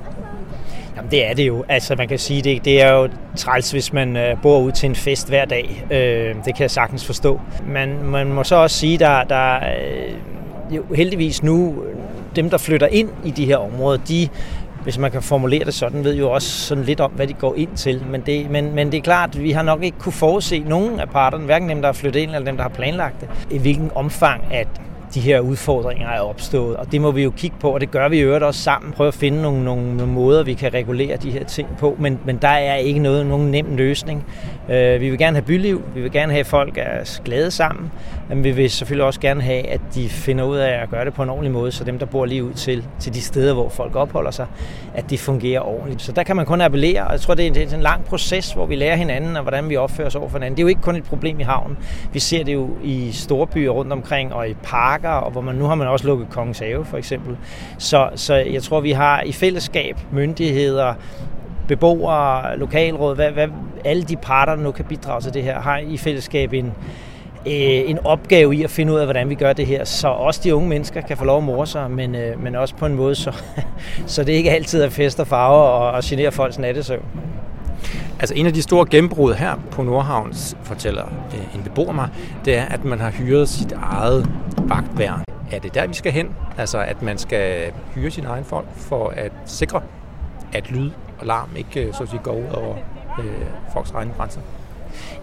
Jamen, 1.00 1.12
det 1.12 1.30
er 1.30 1.34
det 1.34 1.48
jo. 1.48 1.64
Altså, 1.70 1.96
man 1.96 2.08
kan 2.08 2.20
sige, 2.20 2.42
det, 2.42 2.66
det 2.66 2.82
er 2.82 2.94
jo 2.94 3.10
træls, 3.38 3.72
hvis 3.72 3.94
man 3.94 4.18
øh, 4.18 4.42
bor 4.42 4.60
ud 4.60 4.72
til 4.72 4.90
en 4.90 4.96
fest 4.96 5.30
hver 5.30 5.46
dag. 5.46 5.86
Øh, 5.92 6.36
det 6.46 6.56
kan 6.56 6.62
jeg 6.62 6.72
sagtens 6.72 7.06
forstå. 7.06 7.42
Men 7.68 8.04
man 8.04 8.28
må 8.28 8.44
så 8.44 8.56
også 8.56 8.78
sige, 8.78 8.98
der, 8.98 9.24
der 9.24 9.56
øh, 9.56 10.14
jo 10.76 10.84
heldigvis 10.96 11.44
nu, 11.44 11.84
dem, 12.36 12.50
der 12.50 12.58
flytter 12.58 12.88
ind 12.88 13.10
i 13.26 13.32
de 13.32 13.46
her 13.46 13.58
områder, 13.58 13.98
de 13.98 14.30
hvis 14.84 14.98
man 14.98 15.12
kan 15.12 15.22
formulere 15.22 15.66
det 15.66 15.74
sådan, 15.74 16.04
ved 16.04 16.16
jo 16.16 16.32
også 16.32 16.50
sådan 16.50 16.84
lidt 16.84 17.00
om, 17.00 17.12
hvad 17.12 17.28
de 17.28 17.34
går 17.34 17.56
ind 17.56 17.70
til. 17.76 18.04
Men 18.10 18.22
det, 18.22 18.50
men, 18.50 18.76
men 18.76 18.92
det 18.92 18.98
er 18.98 19.02
klart, 19.02 19.42
vi 19.42 19.52
har 19.52 19.64
nok 19.64 19.84
ikke 19.84 19.98
kunne 20.00 20.14
forudse 20.14 20.60
nogen 20.60 21.00
af 21.00 21.10
parterne, 21.10 21.46
hverken 21.46 21.70
dem, 21.70 21.82
der 21.82 21.88
har 21.88 21.94
flyttet 21.94 22.20
ind, 22.20 22.32
eller 22.32 22.46
dem, 22.46 22.58
der 22.58 22.64
har 22.64 22.70
planlagt 22.70 23.22
det, 23.22 23.30
i 23.52 23.58
hvilken 23.58 23.92
omfang, 23.96 24.44
at 24.52 24.68
de 25.14 25.20
her 25.20 25.40
udfordringer 25.40 26.08
er 26.08 26.20
opstået. 26.20 26.76
Og 26.76 26.92
det 26.92 27.02
må 27.02 27.12
vi 27.12 27.24
jo 27.24 27.30
kigge 27.30 27.56
på, 27.60 27.70
og 27.70 27.82
det 27.82 27.92
gør 27.92 28.10
vi 28.10 28.18
i 28.18 28.22
øvrigt 28.22 28.44
også 28.44 28.62
sammen. 28.62 28.92
Prøve 28.92 29.08
at 29.08 29.14
finde 29.14 29.42
nogle, 29.42 29.64
nogle, 29.64 29.98
nogle 29.98 30.14
måder, 30.14 30.44
vi 30.44 30.54
kan 30.54 30.74
regulere 30.74 31.18
de 31.18 31.32
her 31.32 31.44
ting 31.44 31.70
på. 31.78 31.96
Men, 32.00 32.20
men 32.26 32.38
der 32.38 32.48
er 32.48 32.76
ikke 32.76 33.00
noget, 33.00 33.26
nogen 33.26 33.52
nem 33.52 33.76
løsning. 33.76 34.26
Øh, 34.70 35.02
vi 35.02 35.10
vil 35.10 35.18
gerne 35.18 35.36
have 35.36 35.46
byliv, 35.46 35.82
vi 35.96 36.02
vil 36.02 36.12
gerne 36.12 36.32
have, 36.32 36.40
at 36.40 36.46
folk 36.46 36.78
er 36.78 37.22
glade 37.26 37.52
sammen, 37.52 37.92
men 38.30 38.44
vi 38.44 38.52
vil 38.52 38.70
selvfølgelig 38.70 39.06
også 39.06 39.20
gerne 39.20 39.42
have, 39.42 39.68
at 39.68 39.82
de 39.96 40.10
finder 40.10 40.44
ud 40.44 40.58
af 40.58 40.82
at 40.82 40.90
gøre 40.90 41.06
det 41.06 41.14
på 41.14 41.24
en 41.24 41.30
ordentlig 41.30 41.52
måde, 41.52 41.72
så 41.72 41.84
dem, 41.84 42.00
der 42.00 42.06
bor 42.06 42.26
lige 42.26 42.44
ud 42.44 42.54
til, 42.54 42.86
til 43.00 43.14
de 43.14 43.22
steder, 43.22 43.54
hvor 43.54 43.70
folk 43.70 43.96
opholder 43.96 44.32
sig, 44.32 44.48
at 44.94 45.10
det 45.10 45.20
fungerer 45.20 45.62
ordentligt. 45.62 46.02
Så 46.02 46.12
der 46.12 46.24
kan 46.24 46.36
man 46.36 46.46
kun 46.46 46.62
appellere, 46.62 47.04
og 47.04 47.12
jeg 47.12 47.22
tror, 47.22 47.34
det 47.34 47.44
er 47.44 47.48
en, 47.48 47.56
det 47.56 47.72
er 47.72 47.76
en 47.76 47.82
lang 47.82 48.06
proces, 48.06 48.52
hvor 48.52 48.66
vi 48.66 48.76
lærer 48.76 48.96
hinanden, 48.96 49.36
og 49.36 49.42
hvordan 49.42 49.70
vi 49.70 49.76
opfører 49.76 50.08
os 50.08 50.16
over 50.16 50.30
for 50.30 50.38
hinanden. 50.38 50.58
Det 50.58 50.62
er 50.62 50.64
jo 50.64 50.68
ikke 50.68 50.82
kun 50.82 50.96
et 50.96 51.04
problem 51.04 51.40
i 51.40 51.44
havnen. 51.44 51.78
Vi 52.14 52.20
ser 52.20 52.44
det 52.44 52.54
jo 52.54 52.70
i 52.84 53.12
store 53.12 53.48
byer 53.48 53.70
rundt 53.70 53.94
omkring, 53.94 54.34
og 54.34 54.50
i 54.50 54.54
parker, 54.54 54.99
og 55.04 55.32
hvor 55.32 55.42
man 55.42 55.56
nu 55.56 55.66
har 55.66 55.76
man 55.76 55.88
også 55.88 56.08
lukket 56.08 56.30
Kongens 56.30 56.60
Have, 56.60 56.86
for 56.86 56.98
eksempel. 56.98 57.38
Så, 57.78 58.10
så 58.16 58.36
jeg 58.36 58.64
tror, 58.64 58.80
vi 58.80 58.92
har 58.92 59.22
i 59.22 59.32
fællesskab 59.32 59.98
myndigheder, 60.12 60.94
beboere, 61.68 62.58
lokalråd, 62.58 63.16
hvad, 63.16 63.32
hvad, 63.32 63.48
alle 63.86 64.04
de 64.04 64.16
parter, 64.16 64.56
der 64.56 64.64
nu 64.64 64.72
kan 64.72 64.86
bidrage 64.86 65.22
til 65.22 65.34
det 65.34 65.44
her, 65.44 65.60
har 65.60 65.78
i 65.78 65.98
fællesskab 65.98 66.54
en, 66.54 66.74
øh, 67.46 67.90
en 67.90 68.00
opgave 68.06 68.56
i 68.56 68.64
at 68.64 68.70
finde 68.70 68.94
ud 68.94 69.00
af, 69.00 69.06
hvordan 69.06 69.30
vi 69.30 69.36
gør 69.36 69.54
det 69.54 69.66
her, 69.66 69.84
så 69.84 70.08
også 70.08 70.42
de 70.44 70.56
unge 70.56 70.70
mennesker 70.70 71.02
kan 71.02 71.18
få 71.18 71.26
lov 71.26 71.38
at 71.38 71.44
more 71.44 71.68
sig, 71.68 71.92
men, 71.92 72.16
øh, 72.16 72.44
men 72.44 72.56
også 72.56 72.76
på 72.76 72.86
en 72.86 72.96
måde, 72.96 73.16
så, 73.16 73.44
så 74.06 74.24
det 74.24 74.34
ikke 74.34 74.52
altid 74.52 74.82
er 74.82 74.90
fest 74.90 75.20
og 75.20 75.28
farver 75.28 75.64
og, 75.64 75.92
og 75.92 76.02
generer 76.04 76.30
folks 76.30 76.60
nattesøvn. 76.60 77.06
Altså 78.20 78.36
en 78.36 78.46
af 78.46 78.54
de 78.54 78.62
store 78.62 78.86
gennembrud 78.90 79.34
her 79.34 79.56
på 79.72 79.84
Nordhavns, 79.84 80.58
fortæller 80.64 81.06
øh, 81.06 81.56
en 81.56 81.64
beboer 81.64 81.92
mig, 81.92 82.10
det 82.46 82.58
er, 82.58 82.66
at 82.66 82.86
man 82.86 83.00
har 83.00 83.12
hyret 83.12 83.50
sit 83.50 83.72
eget 83.72 84.30
vagtværn. 84.58 85.24
Er 85.52 85.60
det 85.60 85.74
der, 85.74 85.88
vi 85.88 85.94
skal 85.94 86.12
hen? 86.12 86.36
Altså 86.58 86.80
at 86.80 87.02
man 87.02 87.18
skal 87.18 87.72
hyre 87.96 88.12
sin 88.12 88.26
egen 88.26 88.46
folk 88.46 88.68
for 88.76 89.14
at 89.16 89.32
sikre, 89.46 89.82
at 90.54 90.72
lyd 90.72 90.92
og 91.20 91.26
larm 91.26 91.50
ikke 91.56 91.88
øh, 91.88 91.94
så 91.94 92.04
at 92.04 92.10
sige, 92.10 92.20
går 92.24 92.34
ud 92.34 92.54
over 92.54 92.76
øh, 93.20 93.26
folks 93.74 93.92
egne 93.92 94.12
grænser? 94.18 94.42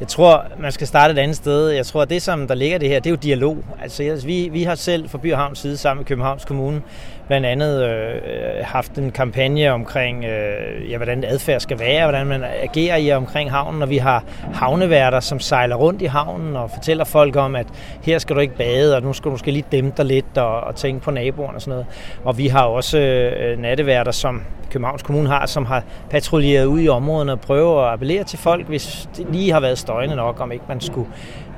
Jeg 0.01 0.09
tror, 0.09 0.45
man 0.59 0.73
skal 0.73 0.87
starte 0.87 1.13
et 1.13 1.19
andet 1.19 1.37
sted. 1.37 1.69
Jeg 1.69 1.87
tror, 1.87 2.03
at 2.03 2.11
det, 2.11 2.23
som 2.23 2.49
der 2.49 2.55
ligger 2.55 2.79
det 2.79 2.89
her, 2.89 3.01
det 3.01 3.07
er 3.07 3.11
jo 3.11 3.17
dialog. 3.17 3.59
Altså, 3.83 4.23
vi, 4.27 4.49
vi 4.53 4.63
har 4.63 4.75
selv 4.75 5.09
fra 5.09 5.19
By 5.19 5.33
og 5.33 5.39
Havns 5.39 5.59
side 5.59 5.77
sammen 5.77 6.01
med 6.01 6.07
Københavns 6.07 6.45
Kommune 6.45 6.83
blandt 7.27 7.47
andet 7.47 7.85
øh, 7.85 8.21
haft 8.63 8.99
en 8.99 9.11
kampagne 9.11 9.73
omkring, 9.73 10.25
øh, 10.25 10.91
ja, 10.91 10.97
hvordan 10.97 11.25
adfærd 11.25 11.61
skal 11.61 11.79
være, 11.79 12.07
hvordan 12.07 12.27
man 12.27 12.45
agerer 12.63 12.97
i 12.97 13.13
omkring 13.13 13.51
havnen, 13.51 13.83
og 13.83 13.91
vi 13.91 13.97
har 13.97 14.25
havneværter, 14.55 15.21
som 15.21 15.41
sejler 15.41 15.77
rundt 15.77 16.03
i 16.03 16.05
havnen 16.05 16.57
og 16.57 16.71
fortæller 16.71 17.05
folk 17.05 17.37
om, 17.37 17.57
at 17.57 17.67
her 18.03 18.19
skal 18.19 18.37
du 18.37 18.41
ikke 18.41 18.57
bade, 18.57 18.97
og 18.97 19.03
nu 19.03 19.13
skal 19.13 19.25
du 19.25 19.31
måske 19.31 19.51
lige 19.51 19.65
dæmpe 19.73 19.97
dig 19.97 20.05
lidt 20.05 20.39
og, 20.39 20.61
og 20.61 20.77
tænke 20.77 21.01
på 21.01 21.11
naboerne 21.11 21.57
og 21.57 21.61
sådan 21.61 21.71
noget. 21.71 21.87
Og 22.25 22.39
vi 22.39 22.47
har 22.47 22.63
også 22.63 22.99
øh, 22.99 23.59
natteværter, 23.59 24.13
som 24.13 24.43
Københavns 24.71 25.03
Kommune 25.03 25.29
har, 25.29 25.47
som 25.47 25.67
har 25.67 25.83
patruljeret 26.11 26.65
ud 26.65 26.81
i 26.81 26.89
områderne 26.89 27.33
og 27.33 27.41
prøver 27.41 27.83
at 27.83 27.93
appellere 27.93 28.25
til 28.25 28.39
folk, 28.39 28.67
hvis 28.67 29.09
det 29.17 29.27
lige 29.33 29.53
har 29.53 29.61
været 29.61 29.79
støjende 29.79 30.17
nok, 30.17 30.41
om 30.41 30.53
ikke 30.53 30.65
man 30.69 30.81
skulle 30.81 31.09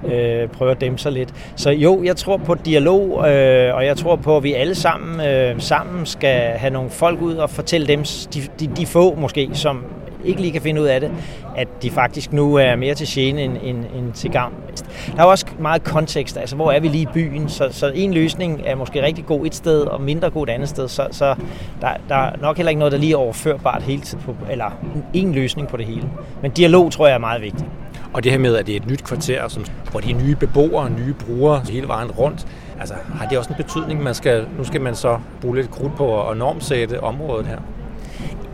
øh, 0.06 0.48
prøve 0.48 0.70
at 0.70 0.80
dæmpe 0.80 0.98
sig 0.98 1.12
lidt. 1.12 1.34
Så 1.56 1.70
jo, 1.70 2.02
jeg 2.04 2.16
tror 2.16 2.36
på 2.36 2.54
dialog, 2.54 3.28
øh, 3.28 3.74
og 3.74 3.86
jeg 3.86 3.96
tror 3.96 4.16
på, 4.16 4.36
at 4.36 4.42
vi 4.42 4.52
alle 4.52 4.74
sammen, 4.74 5.20
øh, 5.26 5.60
sammen 5.60 6.06
skal 6.06 6.40
have 6.40 6.72
nogle 6.72 6.90
folk 6.90 7.20
ud 7.20 7.34
og 7.34 7.50
fortælle 7.50 7.86
dem, 7.86 8.02
de, 8.34 8.40
de, 8.60 8.66
de 8.66 8.86
få 8.86 9.14
måske, 9.14 9.50
som 9.52 9.84
ikke 10.24 10.40
lige 10.40 10.52
kan 10.52 10.62
finde 10.62 10.80
ud 10.80 10.86
af 10.86 11.00
det, 11.00 11.10
at 11.56 11.68
de 11.82 11.90
faktisk 11.90 12.32
nu 12.32 12.54
er 12.54 12.76
mere 12.76 12.94
til 12.94 13.06
gene 13.10 13.42
end, 13.42 13.56
end, 13.62 13.84
end 13.96 14.12
til 14.12 14.30
gavn. 14.30 14.52
Der 15.16 15.22
er 15.22 15.26
også 15.26 15.46
meget 15.58 15.84
kontekst, 15.84 16.36
altså 16.36 16.56
hvor 16.56 16.72
er 16.72 16.80
vi 16.80 16.88
lige 16.88 17.02
i 17.02 17.08
byen, 17.14 17.48
så, 17.48 17.68
så 17.70 17.92
en 17.94 18.14
løsning 18.14 18.62
er 18.64 18.74
måske 18.74 19.02
rigtig 19.02 19.26
god 19.26 19.46
et 19.46 19.54
sted, 19.54 19.80
og 19.80 20.00
mindre 20.00 20.30
god 20.30 20.48
et 20.48 20.52
andet 20.52 20.68
sted, 20.68 20.88
så, 20.88 21.08
så 21.10 21.34
der, 21.80 21.88
der 22.08 22.14
er 22.14 22.36
nok 22.40 22.56
heller 22.56 22.70
ikke 22.70 22.78
noget, 22.78 22.92
der 22.92 22.98
lige 22.98 23.12
er 23.12 23.16
overførbart 23.16 23.82
hele 23.82 24.02
tiden, 24.02 24.24
på, 24.24 24.34
eller 24.50 24.70
en 25.14 25.32
løsning 25.32 25.68
på 25.68 25.76
det 25.76 25.86
hele. 25.86 26.08
Men 26.42 26.50
dialog 26.50 26.92
tror 26.92 27.06
jeg 27.06 27.14
er 27.14 27.18
meget 27.18 27.42
vigtigt. 27.42 27.64
Og 28.12 28.24
det 28.24 28.32
her 28.32 28.38
med, 28.38 28.56
at 28.56 28.66
det 28.66 28.72
er 28.72 28.80
et 28.80 28.86
nyt 28.86 29.04
kvarter, 29.04 29.48
som, 29.48 29.64
hvor 29.90 30.00
de 30.00 30.10
er 30.10 30.14
nye 30.14 30.34
beboere, 30.36 30.90
nye 30.90 31.14
brugere 31.14 31.62
hele 31.70 31.88
vejen 31.88 32.10
rundt, 32.10 32.46
altså 32.80 32.94
har 33.14 33.26
det 33.26 33.38
også 33.38 33.50
en 33.50 33.56
betydning, 33.56 34.02
man 34.02 34.14
skal, 34.14 34.46
nu 34.58 34.64
skal 34.64 34.80
man 34.80 34.94
så 34.94 35.18
bruge 35.40 35.56
lidt 35.56 35.70
krudt 35.70 35.96
på 35.96 36.28
at 36.28 36.36
normsætte 36.36 37.02
området 37.02 37.46
her? 37.46 37.58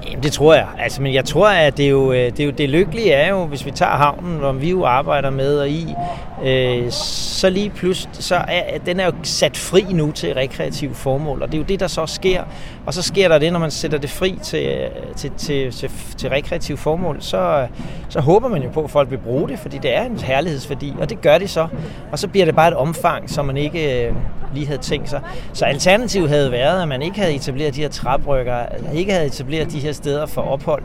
Jamen, 0.06 0.22
det 0.22 0.32
tror 0.32 0.54
jeg. 0.54 0.66
Altså, 0.78 1.02
men 1.02 1.14
jeg 1.14 1.24
tror, 1.24 1.48
at 1.48 1.76
det 1.76 1.86
er, 1.86 1.90
jo, 1.90 2.12
øh, 2.12 2.18
det 2.18 2.40
er 2.40 2.44
jo 2.44 2.50
det 2.50 2.70
lykkelige 2.70 3.12
er 3.12 3.30
jo, 3.30 3.44
hvis 3.44 3.66
vi 3.66 3.70
tager 3.70 3.92
havnen, 3.92 4.38
hvor 4.38 4.52
vi 4.52 4.70
jo 4.70 4.84
arbejder 4.84 5.30
med 5.30 5.58
og 5.58 5.68
i, 5.68 5.94
øh, 6.42 6.90
så 6.90 7.50
lige 7.50 7.70
pludselig, 7.70 8.16
så 8.24 8.34
er 8.48 8.78
den 8.78 9.00
er 9.00 9.06
jo 9.06 9.12
sat 9.22 9.56
fri 9.56 9.82
nu 9.90 10.10
til 10.10 10.34
rekreative 10.34 10.94
formål, 10.94 11.42
og 11.42 11.48
det 11.48 11.54
er 11.54 11.58
jo 11.58 11.64
det, 11.64 11.80
der 11.80 11.86
så 11.86 12.06
sker. 12.06 12.42
Og 12.86 12.94
så 12.94 13.02
sker 13.02 13.28
der 13.28 13.38
det, 13.38 13.52
når 13.52 13.60
man 13.60 13.70
sætter 13.70 13.98
det 13.98 14.10
fri 14.10 14.38
til, 14.42 14.88
til, 15.16 15.30
til, 15.30 15.72
til, 15.72 15.90
til 16.16 16.30
rekreative 16.30 16.76
formål, 16.76 17.16
så, 17.20 17.66
så 18.08 18.20
håber 18.20 18.48
man 18.48 18.62
jo 18.62 18.70
på, 18.70 18.84
at 18.84 18.90
folk 18.90 19.10
vil 19.10 19.18
bruge 19.18 19.48
det, 19.48 19.58
fordi 19.58 19.78
det 19.78 19.96
er 19.96 20.02
en 20.02 20.18
herlighedsværdi, 20.18 20.94
og 21.00 21.10
det 21.10 21.20
gør 21.20 21.38
de 21.38 21.48
så. 21.48 21.68
Og 22.12 22.18
så 22.18 22.28
bliver 22.28 22.46
det 22.46 22.56
bare 22.56 22.68
et 22.68 22.74
omfang, 22.74 23.30
som 23.30 23.44
man 23.44 23.56
ikke 23.56 24.06
øh, 24.06 24.14
lige 24.54 24.66
havde 24.66 24.80
tænkt 24.80 25.10
sig. 25.10 25.20
Så 25.52 25.64
alternativet 25.64 26.28
havde 26.28 26.52
været, 26.52 26.82
at 26.82 26.88
man 26.88 27.02
ikke 27.02 27.20
havde 27.20 27.34
etableret 27.34 27.74
de 27.74 27.80
her 27.80 27.88
traprykker, 27.88 28.58
ikke 28.94 29.12
havde 29.12 29.26
etableret 29.26 29.72
de 29.72 29.78
her 29.78 29.92
steder 29.92 30.26
for 30.26 30.42
ophold. 30.42 30.82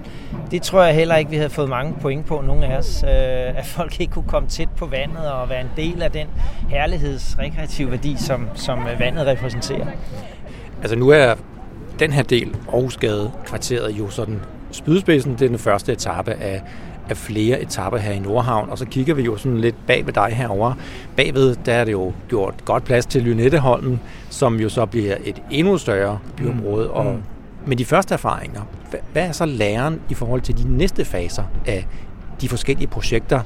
Det 0.51 0.61
tror 0.61 0.83
jeg 0.83 0.95
heller 0.95 1.15
ikke, 1.15 1.31
vi 1.31 1.37
havde 1.37 1.49
fået 1.49 1.69
mange 1.69 1.93
point 2.01 2.25
på, 2.25 2.41
nogle 2.47 2.65
af 2.65 2.77
os, 2.77 3.03
øh, 3.03 3.09
at 3.59 3.65
folk 3.65 3.99
ikke 3.99 4.13
kunne 4.13 4.27
komme 4.27 4.49
tæt 4.49 4.69
på 4.77 4.85
vandet 4.85 5.31
og 5.31 5.38
være 5.45 5.61
en 5.61 5.69
del 5.77 6.01
af 6.01 6.11
den 6.11 6.27
herlighedsrekreative 6.69 7.91
værdi, 7.91 8.15
som, 8.17 8.47
som 8.55 8.79
vandet 8.99 9.27
repræsenterer. 9.27 9.87
Altså 10.81 10.95
nu 10.95 11.09
er 11.09 11.35
den 11.99 12.11
her 12.11 12.23
del, 12.23 12.55
Aarhusgade 12.73 13.31
kvarteret, 13.45 13.91
jo 13.91 14.09
sådan 14.09 14.39
spydspidsen, 14.71 15.33
det 15.33 15.41
er 15.41 15.47
den 15.47 15.59
første 15.59 15.91
etape 15.91 16.31
af, 16.31 16.61
af 17.09 17.17
flere 17.17 17.61
etaper 17.61 17.97
her 17.97 18.11
i 18.11 18.19
Nordhavn, 18.19 18.69
og 18.69 18.77
så 18.77 18.85
kigger 18.85 19.13
vi 19.13 19.21
jo 19.21 19.37
sådan 19.37 19.57
lidt 19.57 19.75
bag 19.87 20.05
ved 20.05 20.13
dig 20.13 20.29
herover. 20.31 20.73
Bagved, 21.15 21.55
der 21.65 21.73
er 21.73 21.83
det 21.83 21.91
jo 21.91 22.13
gjort 22.29 22.53
godt 22.65 22.83
plads 22.83 23.05
til 23.05 23.21
Lynetteholmen, 23.21 23.99
som 24.29 24.59
jo 24.59 24.69
så 24.69 24.85
bliver 24.85 25.15
et 25.23 25.41
endnu 25.51 25.77
større 25.77 26.19
byområde, 26.37 26.85
mm. 26.87 26.93
og 26.93 27.17
med 27.65 27.77
de 27.77 27.85
første 27.85 28.13
erfaringer, 28.13 28.61
hvad 29.11 29.27
er 29.27 29.31
så 29.31 29.45
læren 29.45 30.01
i 30.09 30.13
forhold 30.13 30.41
til 30.41 30.57
de 30.57 30.77
næste 30.77 31.05
faser 31.05 31.43
af 31.65 31.87
de 32.41 32.49
forskellige 32.49 32.87
projekter, 32.87 33.41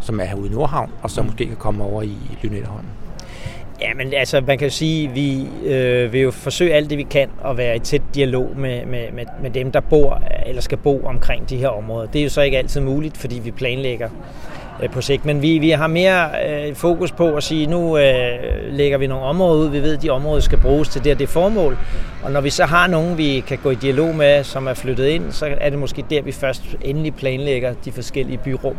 som 0.00 0.20
er 0.20 0.24
herude 0.24 0.46
i 0.46 0.52
Nordhavn, 0.52 0.90
og 1.02 1.10
som 1.10 1.24
mm. 1.24 1.30
måske 1.30 1.46
kan 1.46 1.56
komme 1.56 1.84
over 1.84 2.02
i 2.02 2.16
Lynetteholmen? 2.42 2.90
Ja, 3.80 3.94
men 3.94 4.14
altså, 4.14 4.40
man 4.40 4.58
kan 4.58 4.70
sige, 4.70 5.08
at 5.08 5.14
vi 5.14 5.46
øh, 5.64 6.12
vil 6.12 6.20
jo 6.20 6.30
forsøge 6.30 6.74
alt 6.74 6.90
det, 6.90 6.98
vi 6.98 7.02
kan 7.02 7.28
at 7.44 7.56
være 7.56 7.76
i 7.76 7.78
tæt 7.78 8.02
dialog 8.14 8.52
med, 8.56 8.86
med, 8.86 9.12
med, 9.12 9.24
med 9.42 9.50
dem, 9.50 9.72
der 9.72 9.80
bor 9.80 10.22
eller 10.46 10.62
skal 10.62 10.78
bo 10.78 11.02
omkring 11.04 11.50
de 11.50 11.56
her 11.56 11.68
områder. 11.68 12.06
Det 12.06 12.18
er 12.18 12.22
jo 12.22 12.30
så 12.30 12.40
ikke 12.40 12.58
altid 12.58 12.80
muligt, 12.80 13.16
fordi 13.16 13.38
vi 13.38 13.50
planlægger 13.50 14.08
Øh, 14.82 14.90
på 14.90 15.00
sigt. 15.00 15.24
Men 15.24 15.42
vi, 15.42 15.58
vi 15.58 15.70
har 15.70 15.86
mere 15.86 16.28
øh, 16.48 16.74
fokus 16.74 17.12
på 17.12 17.36
at 17.36 17.42
sige, 17.42 17.66
nu 17.66 17.98
øh, 17.98 18.04
lægger 18.70 18.98
vi 18.98 19.06
nogle 19.06 19.24
områder 19.24 19.60
ud. 19.60 19.68
Vi 19.68 19.82
ved, 19.82 19.96
at 19.96 20.02
de 20.02 20.10
områder 20.10 20.40
skal 20.40 20.58
bruges 20.58 20.88
til 20.88 21.04
det 21.04 21.12
og 21.12 21.18
det 21.18 21.28
formål. 21.28 21.78
Og 22.22 22.30
når 22.32 22.40
vi 22.40 22.50
så 22.50 22.64
har 22.64 22.86
nogen, 22.86 23.18
vi 23.18 23.44
kan 23.46 23.58
gå 23.62 23.70
i 23.70 23.74
dialog 23.74 24.14
med, 24.14 24.44
som 24.44 24.66
er 24.66 24.74
flyttet 24.74 25.06
ind, 25.06 25.32
så 25.32 25.56
er 25.60 25.70
det 25.70 25.78
måske 25.78 26.04
der, 26.10 26.22
vi 26.22 26.32
først 26.32 26.62
endelig 26.82 27.14
planlægger 27.14 27.74
de 27.84 27.92
forskellige 27.92 28.38
byrum. 28.38 28.76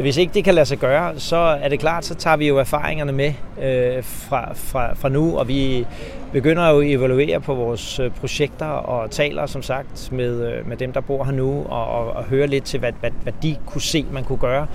Hvis 0.00 0.16
ikke 0.16 0.34
det 0.34 0.44
kan 0.44 0.54
lade 0.54 0.66
sig 0.66 0.78
gøre, 0.78 1.18
så 1.18 1.36
er 1.36 1.68
det 1.68 1.80
klart, 1.80 2.04
så 2.04 2.14
tager 2.14 2.36
vi 2.36 2.48
jo 2.48 2.58
erfaringerne 2.58 3.12
med 3.12 3.32
øh, 3.62 4.02
fra, 4.02 4.52
fra, 4.54 4.94
fra 4.94 5.08
nu, 5.08 5.38
og 5.38 5.48
vi 5.48 5.86
begynder 6.32 6.70
jo 6.70 6.80
at 6.80 6.90
evaluere 6.90 7.40
på 7.40 7.54
vores 7.54 7.98
øh, 7.98 8.10
projekter 8.10 8.66
og 8.66 9.10
taler 9.10 9.46
som 9.46 9.62
sagt 9.62 10.12
med, 10.12 10.52
øh, 10.52 10.68
med 10.68 10.76
dem, 10.76 10.92
der 10.92 11.00
bor 11.00 11.24
her 11.24 11.32
nu, 11.32 11.64
og, 11.68 11.86
og, 11.86 12.12
og 12.12 12.24
høre 12.24 12.46
lidt 12.46 12.64
til, 12.64 12.80
hvad, 12.80 12.92
hvad, 13.00 13.10
hvad 13.22 13.32
de 13.42 13.56
kunne 13.66 13.82
se, 13.82 14.06
man 14.12 14.24
kunne 14.24 14.38
gøre 14.38 14.66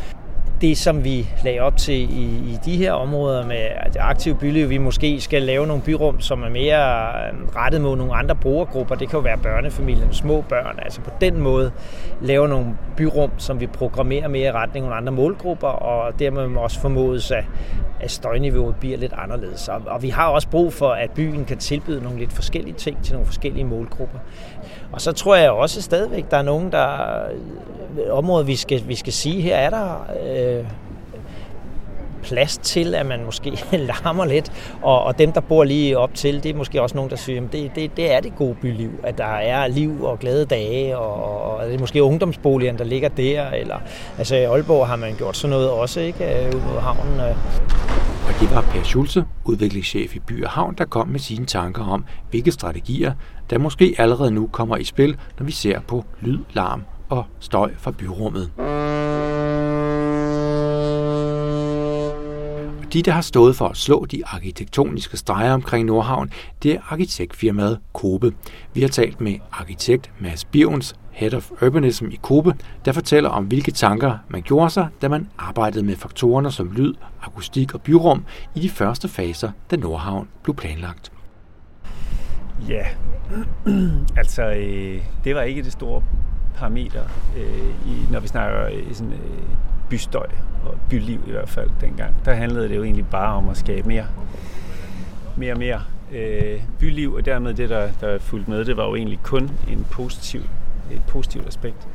det, 0.62 0.78
som 0.78 1.04
vi 1.04 1.30
lagde 1.44 1.60
op 1.60 1.78
til 1.78 1.96
i, 1.96 2.24
i 2.24 2.58
de 2.66 2.78
her 2.78 2.92
områder 2.92 3.46
med 3.46 3.68
aktiv 4.00 4.36
byliv, 4.36 4.70
vi 4.70 4.78
måske 4.78 5.22
skal 5.22 5.42
lave 5.42 5.68
nogle 5.68 5.84
byrum, 5.84 6.22
som 6.22 6.44
er 6.44 6.50
mere 6.50 7.10
øh, 7.10 7.48
rettet 7.56 7.82
mod 7.82 7.98
nogle 7.98 8.16
andre 8.16 8.36
brugergrupper. 8.36 8.96
Det 8.96 9.10
kan 9.10 9.18
jo 9.18 9.24
være 9.24 9.38
børnefamilier, 9.38 10.12
små 10.12 10.42
børn. 10.50 10.80
Altså 10.82 11.02
på 11.02 11.10
den 11.22 11.40
måde 11.40 11.72
lave 12.22 12.48
nogle 12.48 12.78
byrum, 12.98 13.32
som 13.38 13.60
vi 13.60 13.68
programmerer 13.68 14.28
mere 14.28 14.48
i 14.48 14.52
retning 14.52 14.86
af 14.86 14.90
nogle 14.90 14.96
andre 14.96 15.12
målgrupper, 15.12 15.68
og 15.68 16.20
dermed 16.20 16.58
også 16.58 16.80
formodes, 16.80 17.32
at, 17.32 17.44
at 18.02 18.12
støjniveauet 18.12 18.76
bliver 18.76 18.98
lidt 18.98 19.14
anderledes. 19.18 19.68
Og, 19.68 19.82
og 19.86 20.02
vi 20.02 20.10
har 20.10 20.28
også 20.28 20.48
brug 20.48 20.74
for, 20.74 20.90
at 20.90 21.12
byen 21.12 21.46
kan 21.46 21.58
tilbyde 21.58 22.04
nogle 22.04 22.20
lidt 22.20 22.34
forskellige 22.34 22.74
ting 22.74 23.04
til 23.04 23.14
nogle 23.14 23.26
forskellige 23.26 23.66
målgrupper. 23.66 24.20
Og 24.92 25.02
så 25.02 25.12
tror 25.12 25.36
jeg 25.36 25.52
også 25.52 25.82
stadigvæk, 25.82 26.32
der 26.32 26.38
er 26.38 26.42
nogen, 26.42 26.72
der 26.72 26.88
øh, 27.98 28.18
områder, 28.18 28.46
vi 28.46 28.56
skal, 28.56 28.88
vi 28.88 28.96
skal 28.96 29.14
sige, 29.14 29.42
her 29.42 29.56
er 29.56 29.70
der 29.70 30.08
øh, 30.26 30.66
plads 32.24 32.58
til, 32.58 32.96
at 32.96 33.06
man 33.06 33.26
måske 33.26 33.52
larmer 33.90 34.26
lidt, 34.26 34.52
og, 34.82 35.04
og 35.04 35.20
dem, 35.20 35.32
der 35.32 35.42
bor 35.42 35.64
lige 35.64 35.98
op 35.98 36.14
til, 36.14 36.44
det 36.44 36.52
er 36.52 36.56
måske 36.56 36.82
også 36.82 36.96
nogen, 36.96 37.10
der 37.10 37.18
siger, 37.18 37.42
at 37.44 37.52
det, 37.52 37.72
det, 37.76 37.98
det 37.98 38.14
er 38.14 38.20
det 38.20 38.36
gode 38.36 38.56
byliv, 38.62 38.92
at 39.04 39.18
der 39.18 39.36
er 39.36 39.68
liv 39.68 40.04
og 40.04 40.20
glade 40.20 40.46
dage, 40.46 40.98
og, 40.98 41.42
og 41.58 41.66
det 41.66 41.76
er 41.76 41.80
måske 41.80 42.04
ungdomsboligerne, 42.04 42.78
der 42.78 42.86
ligger 42.86 43.10
der, 43.10 43.50
eller 43.50 43.78
altså 44.18 44.36
i 44.36 44.44
Aalborg 44.44 44.88
har 44.88 44.96
man 44.96 45.16
gjort 45.16 45.38
sådan 45.38 45.50
noget 45.50 45.70
også, 45.70 46.00
ikke, 46.00 46.26
øh, 46.26 46.48
ud 46.56 46.62
mod 46.62 46.80
havnen. 46.80 47.20
Øh. 47.20 47.36
Og 48.28 48.40
det 48.40 48.56
var 48.56 48.62
Per 48.62 48.84
Schulze, 48.84 49.26
udviklingschef 49.46 50.16
i 50.16 50.20
By 50.20 50.44
og 50.44 50.50
Havn, 50.50 50.76
der 50.78 50.86
kom 50.86 51.08
med 51.08 51.20
sine 51.20 51.46
tanker 51.46 51.84
om, 51.84 52.06
hvilke 52.30 52.52
strategier, 52.52 53.14
der 53.50 53.58
måske 53.58 53.96
allerede 53.98 54.32
nu 54.32 54.50
kommer 54.52 54.78
i 54.78 54.84
spil, 54.84 55.18
når 55.40 55.46
vi 55.46 55.52
ser 55.52 55.80
på 55.88 56.06
lyd, 56.22 56.40
larm 56.54 56.84
og 57.10 57.26
støj 57.40 57.72
fra 57.78 57.92
byrummet. 57.92 58.52
De, 62.94 63.02
der 63.02 63.12
har 63.12 63.22
stået 63.22 63.56
for 63.56 63.68
at 63.68 63.78
slå 63.78 64.06
de 64.06 64.24
arkitektoniske 64.26 65.18
streger 65.18 65.54
omkring 65.54 65.86
Nordhavn, 65.86 66.32
det 66.64 66.72
er 66.72 66.80
arkitektfirmaet 66.90 67.80
Kobe. 67.94 68.34
Vi 68.74 68.82
har 68.82 68.88
talt 68.88 69.22
med 69.22 69.36
arkitekt 69.52 70.12
Mads 70.20 70.46
Bivens, 70.46 70.96
Head 71.12 71.34
of 71.34 71.52
Urbanism 71.62 72.06
i 72.06 72.20
Kobe, 72.22 72.56
der 72.86 72.92
fortæller 72.92 73.30
om, 73.30 73.46
hvilke 73.46 73.72
tanker 73.72 74.18
man 74.30 74.42
gjorde 74.42 74.70
sig, 74.70 74.88
da 75.02 75.08
man 75.08 75.30
arbejdede 75.38 75.86
med 75.86 75.96
faktorerne 75.96 76.52
som 76.52 76.72
lyd, 76.72 76.94
akustik 77.22 77.74
og 77.74 77.82
byrum 77.82 78.26
i 78.56 78.60
de 78.60 78.70
første 78.70 79.08
faser, 79.08 79.52
da 79.72 79.76
Nordhavn 79.76 80.28
blev 80.44 80.56
planlagt. 80.56 81.12
Ja, 82.70 82.86
altså 84.18 84.44
øh, 84.44 85.02
det 85.24 85.36
var 85.36 85.42
ikke 85.42 85.64
det 85.64 85.72
store 85.72 86.04
parameter, 86.56 87.04
øh, 87.38 87.70
i, 87.88 88.12
når 88.12 88.20
vi 88.20 88.28
snakker 88.28 88.66
øh, 88.66 88.94
sådan, 88.94 89.14
øh, 89.14 89.71
bystøj 89.92 90.28
og 90.66 90.74
byliv 90.90 91.20
i 91.28 91.32
hvert 91.32 91.50
fald 91.50 91.70
dengang. 91.82 92.16
Der 92.26 92.34
handlede 92.34 92.70
det 92.70 92.76
jo 92.76 92.84
egentlig 92.84 93.08
bare 93.08 93.36
om 93.36 93.50
at 93.50 93.58
skabe 93.58 93.88
mere, 93.88 94.06
mere 95.36 95.54
og 95.54 95.60
mere 95.60 95.82
øh, 96.12 96.62
byliv, 96.80 97.14
og 97.14 97.26
dermed 97.26 97.54
det, 97.54 97.70
der, 97.70 97.90
der 98.02 98.20
fulgte 98.20 98.52
med, 98.52 98.66
det 98.66 98.78
var 98.78 98.88
jo 98.88 98.96
egentlig 98.96 99.20
kun 99.24 99.52
en 99.72 99.86
positiv, 99.92 100.42
et 100.92 101.02
positivt 101.08 101.48
aspekt. 101.48 101.88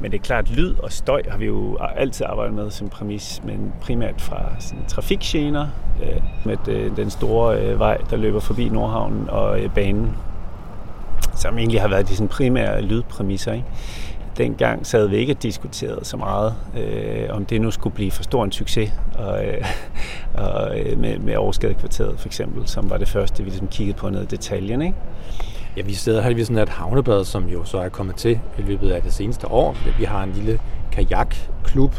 Men 0.00 0.10
det 0.10 0.18
er 0.18 0.22
klart, 0.22 0.50
lyd 0.50 0.74
og 0.78 0.92
støj 0.92 1.22
har 1.28 1.38
vi 1.38 1.46
jo 1.46 1.78
altid 1.96 2.26
arbejdet 2.26 2.54
med 2.54 2.70
som 2.70 2.88
præmis, 2.88 3.42
men 3.44 3.72
primært 3.80 4.20
fra 4.20 4.60
sådan, 4.60 4.84
trafikgener 4.88 5.68
øh, 6.02 6.22
med 6.44 6.68
øh, 6.68 6.96
den 6.96 7.10
store 7.10 7.60
øh, 7.60 7.78
vej, 7.78 7.96
der 8.10 8.16
løber 8.16 8.40
forbi 8.40 8.68
Nordhavnen 8.68 9.30
og 9.30 9.60
øh, 9.60 9.74
banen 9.74 10.16
som 11.36 11.58
egentlig 11.58 11.80
har 11.80 11.88
været 11.88 12.08
de 12.08 12.16
sådan 12.16 12.28
primære 12.28 12.82
lydpræmisser. 12.82 13.52
Ikke? 13.52 13.66
Dengang 14.36 14.86
sad 14.86 15.06
vi 15.06 15.16
ikke 15.16 15.32
og 15.32 15.42
diskuterede 15.42 16.04
så 16.04 16.16
meget, 16.16 16.54
øh, 16.76 17.26
om 17.30 17.44
det 17.44 17.60
nu 17.60 17.70
skulle 17.70 17.94
blive 17.94 18.10
for 18.10 18.22
stor 18.22 18.44
en 18.44 18.52
succes 18.52 18.92
og, 19.18 19.46
øh, 19.46 19.64
og, 20.34 20.80
øh, 20.80 20.98
med, 20.98 21.18
med 21.18 21.36
Overskadekvarteret 21.36 22.20
for 22.20 22.28
eksempel, 22.28 22.68
som 22.68 22.90
var 22.90 22.96
det 22.96 23.08
første, 23.08 23.42
vi 23.42 23.50
ligesom 23.50 23.68
kiggede 23.68 23.98
på 23.98 24.10
ned 24.10 24.22
i 24.22 24.26
detaljen. 24.26 24.82
Ikke? 24.82 24.96
Ja, 25.76 25.82
vi 25.82 25.94
sidder 25.94 26.22
her 26.22 26.34
ved 26.34 26.44
sådan 26.44 26.62
et 26.62 26.68
havnebad, 26.68 27.24
som 27.24 27.48
jo 27.48 27.64
så 27.64 27.78
er 27.78 27.88
kommet 27.88 28.16
til 28.16 28.40
i 28.58 28.62
løbet 28.62 28.90
af 28.90 29.02
det 29.02 29.12
seneste 29.12 29.48
år. 29.48 29.76
Vi 29.98 30.04
har 30.04 30.22
en 30.22 30.32
lille 30.32 30.60
kajakklub. 30.92 31.94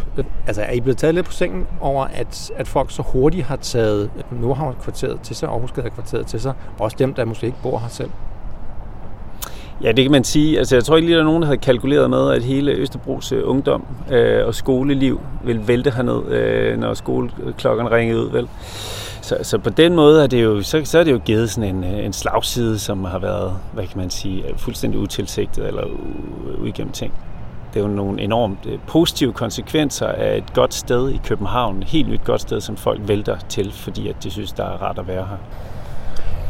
Altså, 0.47 0.61
er 0.61 0.71
I 0.71 0.81
blevet 0.81 0.97
taget 0.97 1.15
lidt 1.15 1.25
på 1.25 1.31
sengen 1.31 1.67
over, 1.81 2.05
at, 2.05 2.51
at 2.55 2.67
folk 2.67 2.91
så 2.91 3.01
hurtigt 3.01 3.45
har 3.45 3.55
taget 3.55 4.11
Nordhavn-kvarteret 4.31 5.21
til 5.21 5.35
sig, 5.35 5.49
Aarhusgade-kvarteret 5.49 6.27
til 6.27 6.39
sig, 6.39 6.53
også 6.79 6.97
dem, 6.99 7.13
der 7.13 7.25
måske 7.25 7.45
ikke 7.45 7.61
bor 7.63 7.79
her 7.79 7.87
selv? 7.87 8.09
Ja, 9.83 9.91
det 9.91 10.05
kan 10.05 10.11
man 10.11 10.23
sige. 10.23 10.57
Altså, 10.57 10.75
jeg 10.75 10.83
tror 10.83 10.95
ikke 10.95 11.07
lige, 11.07 11.15
der 11.15 11.21
er 11.21 11.25
nogen, 11.25 11.41
der 11.41 11.47
havde 11.47 11.59
kalkuleret 11.59 12.09
med, 12.09 12.31
at 12.31 12.43
hele 12.43 12.71
Østerbros 12.71 13.31
øh, 13.31 13.41
ungdom 13.45 13.85
øh, 14.11 14.47
og 14.47 14.55
skoleliv 14.55 15.21
vil 15.43 15.67
vælte 15.67 15.91
herned, 15.91 16.31
øh, 16.31 16.79
når 16.79 16.93
skoleklokken 16.93 17.91
ringede 17.91 18.19
ud. 18.19 18.29
Vel? 18.29 18.47
Så, 19.21 19.37
så 19.41 19.57
på 19.57 19.69
den 19.69 19.95
måde 19.95 20.23
er 20.23 20.27
det 20.27 20.43
jo, 20.43 20.61
så, 20.61 20.81
så 20.83 20.99
er 20.99 21.03
det 21.03 21.11
jo 21.11 21.17
givet 21.25 21.49
sådan 21.49 21.75
en, 21.75 21.83
øh, 21.83 22.05
en 22.05 22.13
slagside, 22.13 22.79
som 22.79 23.03
har 23.03 23.19
været, 23.19 23.53
hvad 23.73 23.87
kan 23.87 23.97
man 23.97 24.09
sige, 24.09 24.43
fuldstændig 24.57 24.99
utilsigtet 24.99 25.67
eller 25.67 25.83
uigennemtænkt. 26.57 27.15
Det 27.73 27.79
er 27.79 27.87
jo 27.87 27.91
nogle 27.91 28.21
enormt 28.21 28.59
øh, 28.65 28.79
positive 28.87 29.33
konsekvenser 29.33 30.07
af 30.07 30.37
et 30.37 30.53
godt 30.53 30.73
sted 30.73 31.09
i 31.09 31.21
København. 31.25 31.77
Et 31.77 31.83
helt 31.83 32.09
nyt 32.09 32.23
godt 32.23 32.41
sted, 32.41 32.61
som 32.61 32.77
folk 32.77 33.01
vælter 33.07 33.37
til, 33.49 33.71
fordi 33.71 34.07
at 34.07 34.15
de 34.23 34.31
synes, 34.31 34.51
der 34.51 34.63
er 34.63 34.81
rart 34.81 34.99
at 34.99 35.07
være 35.07 35.25
her. 35.29 35.37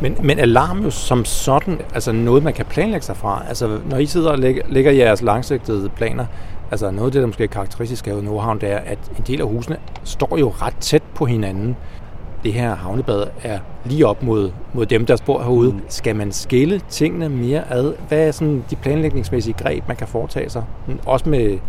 Men, 0.02 0.18
men 0.24 0.40
alarm 0.40 0.84
jo 0.84 0.90
som 0.90 1.26
sådan, 1.26 1.82
altså 1.94 2.12
noget, 2.12 2.44
man 2.44 2.54
kan 2.54 2.66
planlægge 2.66 3.06
sig 3.06 3.18
fra. 3.18 3.44
Altså, 3.48 3.80
når 3.90 3.98
I 3.98 4.06
sidder 4.06 4.32
og 4.32 4.40
lægger, 4.40 4.62
lægger 4.70 4.92
jeres 4.92 5.22
langsigtede 5.22 5.90
planer, 5.90 6.26
altså 6.72 6.92
noget 6.92 7.06
af 7.06 7.12
det, 7.12 7.22
der 7.22 7.28
måske 7.28 7.44
er 7.44 7.48
karakteristisk 7.48 8.08
af 8.08 8.24
Nordhavn, 8.24 8.62
det 8.62 8.72
er, 8.72 8.78
at 8.78 9.00
en 9.18 9.24
del 9.28 9.42
af 9.42 9.48
husene 9.48 9.78
står 10.04 10.38
jo 10.38 10.54
ret 10.62 10.76
tæt 10.80 11.04
på 11.16 11.26
hinanden. 11.26 11.76
Det 12.44 12.54
her 12.54 12.76
havnebad 12.76 13.24
er 13.44 13.60
lige 13.86 14.08
op 14.08 14.24
mod, 14.24 14.52
mod 14.74 14.86
dem, 14.86 15.06
der 15.06 15.18
bor 15.26 15.42
herude. 15.42 15.72
Mm. 15.72 15.82
Skal 15.88 16.16
man 16.16 16.32
skille 16.32 16.82
tingene 16.90 17.30
mere 17.30 17.74
ad? 17.74 17.94
Hvad 18.08 18.28
er 18.28 18.32
sådan 18.32 18.66
de 18.70 18.76
planlægningsmæssige 18.76 19.54
greb, 19.54 19.88
man 19.88 19.98
kan 19.98 20.08
foretage 20.08 20.50
sig? 20.50 20.64
Også 21.06 21.30
med 21.30 21.60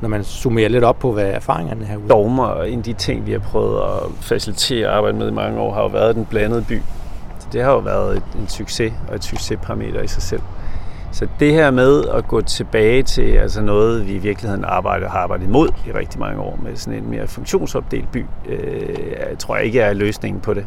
når 0.00 0.08
man 0.08 0.24
summerer 0.24 0.68
lidt 0.68 0.84
op 0.84 0.98
på, 0.98 1.12
hvad 1.12 1.26
erfaringerne 1.26 1.84
er 1.84 1.88
herude? 1.88 2.08
Dogmer 2.08 2.44
og 2.44 2.70
en 2.70 2.78
af 2.78 2.84
de 2.84 2.92
ting, 2.92 3.26
vi 3.26 3.32
har 3.32 3.38
prøvet 3.38 3.80
at 3.80 4.10
facilitere 4.20 4.88
og 4.88 4.96
arbejde 4.96 5.18
med 5.18 5.28
i 5.28 5.32
mange 5.32 5.60
år, 5.60 5.74
har 5.74 5.82
jo 5.82 5.88
været 5.88 6.14
den 6.14 6.24
blandede 6.24 6.64
by. 6.68 6.80
Så 7.38 7.48
det 7.52 7.62
har 7.62 7.72
jo 7.72 7.78
været 7.78 8.22
en 8.40 8.48
succes 8.48 8.92
og 9.08 9.14
et 9.14 9.24
succesparameter 9.24 10.02
i 10.02 10.06
sig 10.06 10.22
selv. 10.22 10.42
Så 11.12 11.26
det 11.40 11.52
her 11.52 11.70
med 11.70 12.04
at 12.04 12.28
gå 12.28 12.40
tilbage 12.40 13.02
til 13.02 13.22
altså 13.22 13.60
noget, 13.60 14.06
vi 14.06 14.12
i 14.12 14.18
virkeligheden 14.18 14.64
arbejder, 14.64 15.08
har 15.08 15.18
arbejdet 15.18 15.44
imod 15.44 15.68
i 15.86 15.92
rigtig 15.92 16.20
mange 16.20 16.40
år, 16.40 16.58
med 16.62 16.76
sådan 16.76 17.02
en 17.02 17.10
mere 17.10 17.26
funktionsopdelt 17.26 18.12
by, 18.12 18.24
øh, 18.48 18.88
jeg 19.30 19.38
tror 19.38 19.56
jeg 19.56 19.64
ikke 19.64 19.80
er 19.80 19.92
løsningen 19.92 20.40
på 20.40 20.54
det. 20.54 20.66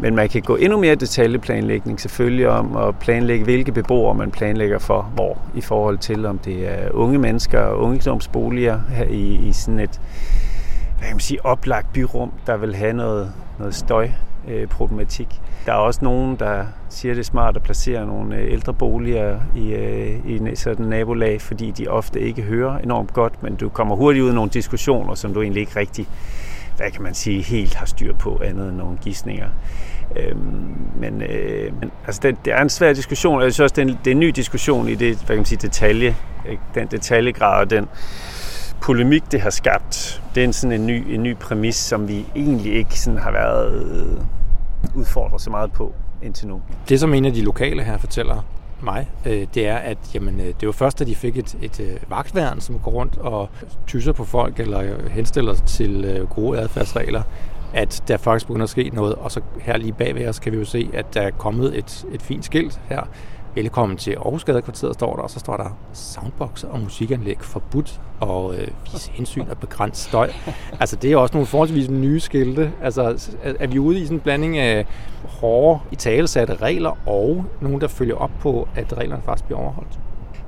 Men 0.00 0.14
man 0.14 0.28
kan 0.28 0.42
gå 0.42 0.56
endnu 0.56 0.80
mere 0.80 0.94
detaljeplanlægning 0.94 2.00
selvfølgelig 2.00 2.48
om 2.48 2.76
at 2.76 2.98
planlægge, 2.98 3.44
hvilke 3.44 3.72
beboere 3.72 4.14
man 4.14 4.30
planlægger 4.30 4.78
for 4.78 5.02
hvor, 5.14 5.38
i 5.54 5.60
forhold 5.60 5.98
til 5.98 6.26
om 6.26 6.38
det 6.38 6.68
er 6.68 6.90
unge 6.90 7.18
mennesker 7.18 7.60
og 7.60 7.80
ungdomsboliger 7.80 8.80
her 8.88 9.04
i, 9.04 9.48
i 9.48 9.52
sådan 9.52 9.80
et 9.80 10.00
hvad 10.98 11.08
kan 11.08 11.16
man 11.16 11.20
sige, 11.20 11.46
oplagt 11.46 11.92
byrum, 11.92 12.32
der 12.46 12.56
vil 12.56 12.74
have 12.74 12.92
noget, 12.92 13.32
noget 13.58 13.74
støj 13.74 14.08
Øh, 14.48 14.68
der 15.66 15.72
er 15.72 15.76
også 15.76 16.00
nogen, 16.02 16.36
der 16.36 16.64
siger, 16.88 17.14
det 17.14 17.20
er 17.20 17.24
smart 17.24 17.56
at 17.56 17.62
placere 17.62 18.06
nogle 18.06 18.36
øh, 18.36 18.52
ældre 18.52 18.74
boliger 18.74 19.40
i, 19.56 19.72
øh, 19.72 20.52
i 20.52 20.56
sådan 20.56 20.86
nabolag, 20.86 21.40
fordi 21.40 21.70
de 21.70 21.88
ofte 21.88 22.20
ikke 22.20 22.42
hører 22.42 22.78
enormt 22.78 23.12
godt, 23.12 23.42
men 23.42 23.56
du 23.56 23.68
kommer 23.68 23.96
hurtigt 23.96 24.22
ud 24.24 24.30
i 24.30 24.34
nogle 24.34 24.50
diskussioner, 24.50 25.14
som 25.14 25.34
du 25.34 25.42
egentlig 25.42 25.60
ikke 25.60 25.76
rigtig, 25.76 26.08
hvad 26.76 26.90
kan 26.90 27.02
man 27.02 27.14
sige, 27.14 27.42
helt 27.42 27.74
har 27.74 27.86
styr 27.86 28.14
på, 28.14 28.40
andet 28.44 28.68
end 28.68 28.76
nogle 28.76 28.98
gissninger. 29.02 29.48
Øhm, 30.16 30.76
men, 30.96 31.22
øh, 31.22 31.80
men 31.80 31.90
altså 32.06 32.20
det, 32.22 32.36
det 32.44 32.52
er 32.52 32.62
en 32.62 32.68
svær 32.68 32.92
diskussion, 32.92 33.36
og 33.38 33.44
jeg 33.44 33.52
synes 33.52 33.60
også, 33.60 33.74
det 33.74 33.88
er 33.88 33.92
en, 33.92 33.98
det 34.04 34.10
er 34.10 34.14
en 34.14 34.20
ny 34.20 34.28
diskussion 34.28 34.88
i 34.88 34.94
det, 34.94 35.16
hvad 35.16 35.26
kan 35.26 35.36
man 35.36 35.44
sige, 35.44 35.58
detalje, 35.62 36.16
den 36.74 36.86
detaljegrad 36.86 37.60
og 37.60 37.70
den 37.70 37.88
polemik, 38.82 39.32
det 39.32 39.40
har 39.40 39.50
skabt. 39.50 40.22
Det 40.34 40.40
er 40.40 40.44
en, 40.44 40.52
sådan 40.52 40.80
en 40.80 40.86
ny, 40.86 41.14
en 41.14 41.22
ny 41.22 41.36
præmis, 41.36 41.76
som 41.76 42.08
vi 42.08 42.26
egentlig 42.36 42.74
ikke 42.74 43.00
sådan 43.00 43.18
har 43.18 43.30
været 43.32 43.72
øh, 43.72 44.24
udfordret 44.94 45.40
så 45.40 45.50
meget 45.50 45.72
på 45.72 45.92
indtil 46.22 46.48
nu. 46.48 46.62
Det, 46.88 47.00
som 47.00 47.14
en 47.14 47.24
af 47.24 47.32
de 47.32 47.42
lokale 47.42 47.82
her 47.82 47.98
fortæller 47.98 48.44
mig, 48.82 49.10
øh, 49.26 49.46
det 49.54 49.68
er, 49.68 49.76
at 49.76 49.98
jamen, 50.14 50.40
øh, 50.40 50.46
det 50.46 50.66
var 50.66 50.72
først, 50.72 50.98
da 50.98 51.04
de 51.04 51.14
fik 51.14 51.36
et, 51.36 51.56
et 51.62 51.80
øh, 51.80 51.96
vagtværn, 52.08 52.60
som 52.60 52.78
går 52.78 52.90
rundt 52.90 53.18
og 53.18 53.48
tyser 53.86 54.12
på 54.12 54.24
folk 54.24 54.60
eller 54.60 55.08
henstiller 55.10 55.54
til 55.54 56.04
øh, 56.04 56.28
gode 56.28 56.58
adfærdsregler, 56.58 57.22
at 57.74 58.02
der 58.08 58.16
faktisk 58.16 58.46
begynder 58.46 58.64
at 58.64 58.70
ske 58.70 58.90
noget. 58.92 59.14
Og 59.14 59.30
så 59.30 59.40
her 59.60 59.76
lige 59.76 59.92
bagved 59.92 60.28
os 60.28 60.38
kan 60.38 60.52
vi 60.52 60.58
jo 60.58 60.64
se, 60.64 60.90
at 60.94 61.14
der 61.14 61.20
er 61.20 61.30
kommet 61.30 61.78
et, 61.78 62.04
et 62.12 62.22
fint 62.22 62.44
skilt 62.44 62.80
her. 62.88 63.02
Velkommen 63.54 63.96
til 63.98 64.10
Aarhus 64.10 64.44
Gadekvarteret, 64.44 64.94
står 64.94 65.16
der, 65.16 65.22
og 65.22 65.30
så 65.30 65.38
står 65.38 65.56
der 65.56 65.78
soundboxer 65.92 66.68
og 66.68 66.80
musikanlæg 66.80 67.36
forbudt 67.40 68.00
og 68.20 68.54
øh, 68.54 68.68
vise 68.92 69.10
hensyn 69.10 69.44
og 69.50 69.58
begrænse 69.58 70.04
støj. 70.04 70.30
Altså 70.80 70.96
det 70.96 71.12
er 71.12 71.16
også 71.16 71.34
nogle 71.34 71.46
forholdsvis 71.46 71.90
nye 71.90 72.20
skilte. 72.20 72.72
Altså 72.82 73.30
er 73.42 73.66
vi 73.66 73.78
ude 73.78 74.00
i 74.00 74.04
sådan 74.04 74.16
en 74.16 74.20
blanding 74.20 74.58
af 74.58 74.86
hårde, 75.24 75.80
i 75.90 75.96
talesatte 75.96 76.54
regler 76.54 77.08
og 77.08 77.44
nogen, 77.60 77.80
der 77.80 77.88
følger 77.88 78.14
op 78.14 78.30
på, 78.40 78.68
at 78.74 78.98
reglerne 78.98 79.22
faktisk 79.24 79.44
bliver 79.44 79.60
overholdt? 79.60 79.98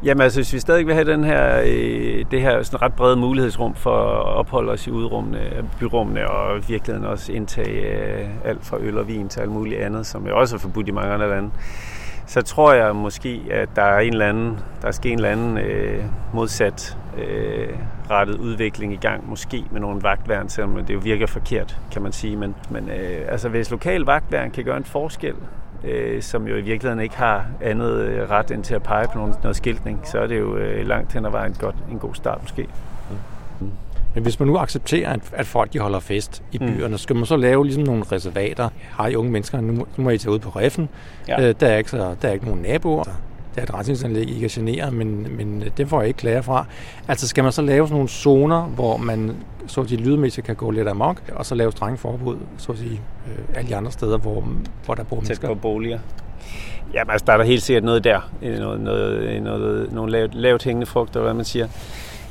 Jamen 0.04 0.20
altså, 0.20 0.38
hvis 0.38 0.52
vi 0.52 0.58
stadig 0.58 0.86
vil 0.86 0.94
have 0.94 1.12
den 1.12 1.24
her, 1.24 1.62
øh, 1.66 2.24
det 2.30 2.40
her 2.40 2.62
sådan 2.62 2.82
ret 2.82 2.94
brede 2.94 3.16
mulighedsrum 3.16 3.74
for 3.74 3.96
at 3.96 4.36
opholde 4.36 4.72
os 4.72 4.86
i 4.86 4.90
udrummene, 4.90 5.40
byrummene 5.80 6.30
og 6.30 6.58
i 6.58 6.62
virkeligheden 6.68 7.06
også 7.06 7.32
indtage 7.32 7.80
øh, 7.80 8.28
alt 8.44 8.66
fra 8.66 8.78
øl 8.80 8.98
og 8.98 9.08
vin 9.08 9.28
til 9.28 9.40
alt 9.40 9.50
muligt 9.50 9.80
andet, 9.80 10.06
som 10.06 10.26
jo 10.26 10.38
også 10.38 10.56
er 10.56 10.60
forbudt 10.60 10.88
i 10.88 10.90
mange 10.90 11.12
andre 11.12 11.28
lande, 11.28 11.50
så 12.26 12.42
tror 12.42 12.72
jeg 12.72 12.96
måske, 12.96 13.42
at 13.50 13.68
der 13.76 13.82
er 13.82 13.98
en 13.98 14.12
eller 14.12 14.28
anden, 14.28 14.58
der 14.82 14.88
er 14.88 14.92
sket 14.92 15.12
en 15.12 15.18
eller 15.18 15.30
anden 15.30 15.58
øh, 15.58 16.04
modsat 16.32 16.96
øh, 17.18 17.68
rettet 18.10 18.34
udvikling 18.34 18.92
i 18.92 18.96
gang, 18.96 19.30
måske 19.30 19.64
med 19.70 19.80
nogle 19.80 20.02
vagtværn, 20.02 20.48
selvom 20.48 20.84
det 20.84 20.94
jo 20.94 20.98
virker 20.98 21.26
forkert, 21.26 21.78
kan 21.92 22.02
man 22.02 22.12
sige. 22.12 22.36
Men, 22.36 22.54
men 22.70 22.88
øh, 22.88 23.22
altså, 23.28 23.48
hvis 23.48 23.70
lokal 23.70 24.00
vagtværn 24.00 24.50
kan 24.50 24.64
gøre 24.64 24.76
en 24.76 24.84
forskel, 24.84 25.34
øh, 25.84 26.22
som 26.22 26.48
jo 26.48 26.56
i 26.56 26.60
virkeligheden 26.60 27.00
ikke 27.00 27.16
har 27.16 27.46
andet 27.60 27.92
øh, 27.96 28.30
ret 28.30 28.50
end 28.50 28.64
til 28.64 28.74
at 28.74 28.82
pege 28.82 29.08
på 29.12 29.18
noget, 29.18 29.42
noget 29.42 29.56
skiltning, 29.56 30.00
så 30.04 30.18
er 30.18 30.26
det 30.26 30.38
jo 30.38 30.56
øh, 30.56 30.86
langt 30.86 31.12
hen 31.12 31.26
ad 31.26 31.30
vejen 31.30 31.56
godt, 31.60 31.76
en 31.90 31.98
god 31.98 32.14
start 32.14 32.38
måske. 32.42 32.66
Mm. 33.60 33.70
Men 34.14 34.22
hvis 34.22 34.40
man 34.40 34.48
nu 34.48 34.56
accepterer, 34.56 35.16
at 35.32 35.46
folk 35.46 35.72
de 35.72 35.78
holder 35.78 36.00
fest 36.00 36.42
i 36.52 36.58
mm. 36.58 36.66
byerne, 36.66 36.88
mm. 36.88 36.98
skal 36.98 37.16
man 37.16 37.26
så 37.26 37.36
lave 37.36 37.64
ligesom 37.64 37.82
nogle 37.82 38.04
reservater? 38.12 38.68
Har 38.90 39.06
I 39.08 39.16
unge 39.16 39.32
mennesker, 39.32 39.60
nu, 39.60 39.86
må 39.96 40.10
I 40.10 40.18
tage 40.18 40.32
ud 40.32 40.38
på 40.38 40.48
reffen. 40.48 40.88
Ja. 41.28 41.48
Øh, 41.48 41.54
der, 41.60 41.66
er 41.66 41.76
ikke 41.76 41.90
så, 41.90 42.14
der 42.22 42.28
er 42.28 42.32
ikke 42.32 42.46
nogen 42.46 42.62
naboer. 42.62 43.04
Der 43.54 43.60
er 43.60 43.62
et 43.62 43.74
rensningsanlæg, 43.74 44.30
I 44.30 44.38
kan 44.38 44.48
genere, 44.48 44.90
men, 44.90 45.36
men 45.36 45.64
det 45.76 45.88
får 45.88 46.00
jeg 46.00 46.08
ikke 46.08 46.18
klage 46.18 46.42
fra. 46.42 46.66
Altså 47.08 47.28
skal 47.28 47.44
man 47.44 47.52
så 47.52 47.62
lave 47.62 47.86
sådan 47.86 47.94
nogle 47.94 48.08
zoner, 48.08 48.62
hvor 48.62 48.96
man 48.96 49.36
så 49.66 49.80
at 49.80 49.88
sige, 49.88 50.00
lydmæssigt 50.00 50.46
kan 50.46 50.56
gå 50.56 50.70
lidt 50.70 50.88
amok, 50.88 51.22
og 51.32 51.46
så 51.46 51.54
lave 51.54 51.72
strenge 51.72 51.98
forbud, 51.98 52.36
så 52.58 52.72
at 52.72 52.78
sige, 52.78 53.00
øh, 53.26 53.44
alle 53.54 53.70
de 53.70 53.76
andre 53.76 53.92
steder, 53.92 54.18
hvor, 54.18 54.44
hvor 54.84 54.94
der 54.94 55.04
bor 55.04 55.16
Tæt 55.16 55.22
mennesker? 55.22 55.48
på 55.48 55.54
boliger. 55.54 55.98
Ja, 56.94 57.02
altså, 57.12 57.24
der 57.26 57.32
er 57.32 57.36
der 57.36 57.44
helt 57.44 57.62
sikkert 57.62 57.84
noget 57.84 58.04
der. 58.04 58.30
Noget, 58.42 58.80
noget, 58.80 59.42
noget, 59.42 59.92
nogle 59.92 60.12
lavt, 60.12 60.34
lavt 60.34 60.64
hængende 60.64 60.86
frugter, 60.86 61.20
hvad 61.20 61.34
man 61.34 61.44
siger 61.44 61.68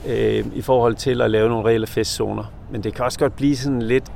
øh, 0.07 0.45
i 0.55 0.61
forhold 0.61 0.95
til 0.95 1.21
at 1.21 1.31
lave 1.31 1.49
nogle 1.49 1.69
reelle 1.69 1.87
festzoner. 1.87 2.43
Men 2.71 2.83
det 2.83 2.93
kan 2.93 3.05
også 3.05 3.19
godt 3.19 3.35
blive 3.35 3.57
sådan 3.57 3.81
lidt 3.81 4.11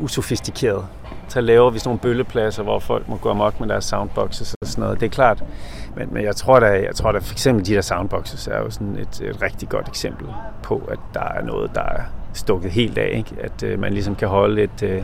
usofistikeret. 0.00 0.86
Så 1.28 1.40
laver 1.40 1.70
vi 1.70 1.78
sådan 1.78 1.88
nogle 1.88 2.00
bøllepladser, 2.00 2.62
hvor 2.62 2.78
folk 2.78 3.08
må 3.08 3.16
gå 3.16 3.30
amok 3.30 3.60
med 3.60 3.68
deres 3.68 3.84
soundboxes 3.84 4.54
og 4.60 4.66
sådan 4.66 4.82
noget. 4.82 5.00
Det 5.00 5.06
er 5.06 5.10
klart. 5.10 5.44
Men, 5.96 6.08
men 6.12 6.24
jeg 6.24 6.36
tror 6.36 6.60
da, 6.60 6.66
jeg 6.66 6.94
tror 6.94 7.12
da 7.12 7.18
for 7.18 7.32
eksempel 7.32 7.66
de 7.66 7.74
der 7.74 7.80
soundboxes 7.80 8.46
er 8.46 8.58
jo 8.58 8.70
sådan 8.70 8.96
et, 8.96 9.20
et 9.20 9.42
rigtig 9.42 9.68
godt 9.68 9.88
eksempel 9.88 10.26
på, 10.62 10.82
at 10.90 10.98
der 11.14 11.28
er 11.34 11.42
noget, 11.42 11.70
der 11.74 11.82
er 11.82 12.02
stukket 12.34 12.70
helt 12.70 12.98
af. 12.98 13.16
Ikke? 13.16 13.34
At 13.40 13.62
øh, 13.62 13.78
man 13.78 13.92
ligesom 13.92 14.14
kan 14.14 14.28
holde 14.28 14.62
et, 14.62 14.82
øh, 14.82 15.02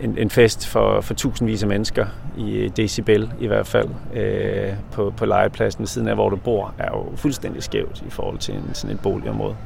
en, 0.00 0.18
en 0.18 0.30
fest 0.30 0.66
for, 0.66 1.00
for 1.00 1.14
tusindvis 1.14 1.62
af 1.62 1.68
mennesker 1.68 2.06
i 2.38 2.68
decibel 2.76 3.30
i 3.40 3.46
hvert 3.46 3.66
fald 3.66 3.88
øh, 4.14 4.72
på, 4.92 5.12
på 5.16 5.26
legepladsen 5.26 5.80
ved 5.80 5.86
siden 5.86 6.08
af, 6.08 6.14
hvor 6.14 6.30
du 6.30 6.36
bor, 6.36 6.74
er 6.78 6.88
jo 6.90 7.16
fuldstændig 7.16 7.62
skævt 7.62 8.02
i 8.06 8.10
forhold 8.10 8.38
til 8.38 8.54
en, 8.54 8.70
sådan 8.72 8.96
et 8.96 9.00
boligområde. 9.00 9.56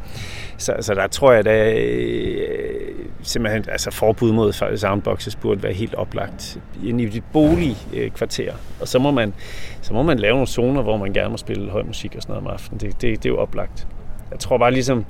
Så, 0.57 0.75
så 0.81 0.95
der 0.95 1.07
tror 1.07 1.33
jeg, 1.33 1.47
at 1.47 1.79
øh, 1.79 2.95
simpelthen 3.23 3.65
altså 3.69 3.91
forbud 3.91 4.33
mod 4.33 4.77
soundboxes 4.77 5.37
burde 5.37 5.63
være 5.63 5.73
helt 5.73 5.95
oplagt 5.95 6.59
i 6.83 6.93
dit 6.93 7.25
boligkvarter. 7.33 8.53
Og 8.81 8.89
så 8.89 8.99
må, 8.99 9.11
man, 9.11 9.35
så 9.83 9.95
må 9.95 10.03
man 10.03 10.19
lave 10.19 10.33
nogle 10.33 10.47
zoner, 10.47 10.83
hvor 10.83 10.97
man 10.97 11.13
gerne 11.13 11.31
må 11.31 11.37
spille 11.37 11.71
høj 11.71 11.83
musik 11.83 12.17
og 12.17 12.23
sådan 12.23 12.33
noget 12.33 12.47
om 12.47 12.53
aftenen. 12.53 12.81
Det, 12.81 13.03
det, 13.03 13.23
det 13.23 13.27
er 13.27 13.31
jo 13.31 13.39
oplagt. 13.39 13.87
Jeg 14.31 14.39
tror 14.39 14.59
bare 14.59 14.71
ligesom, 14.73 15.05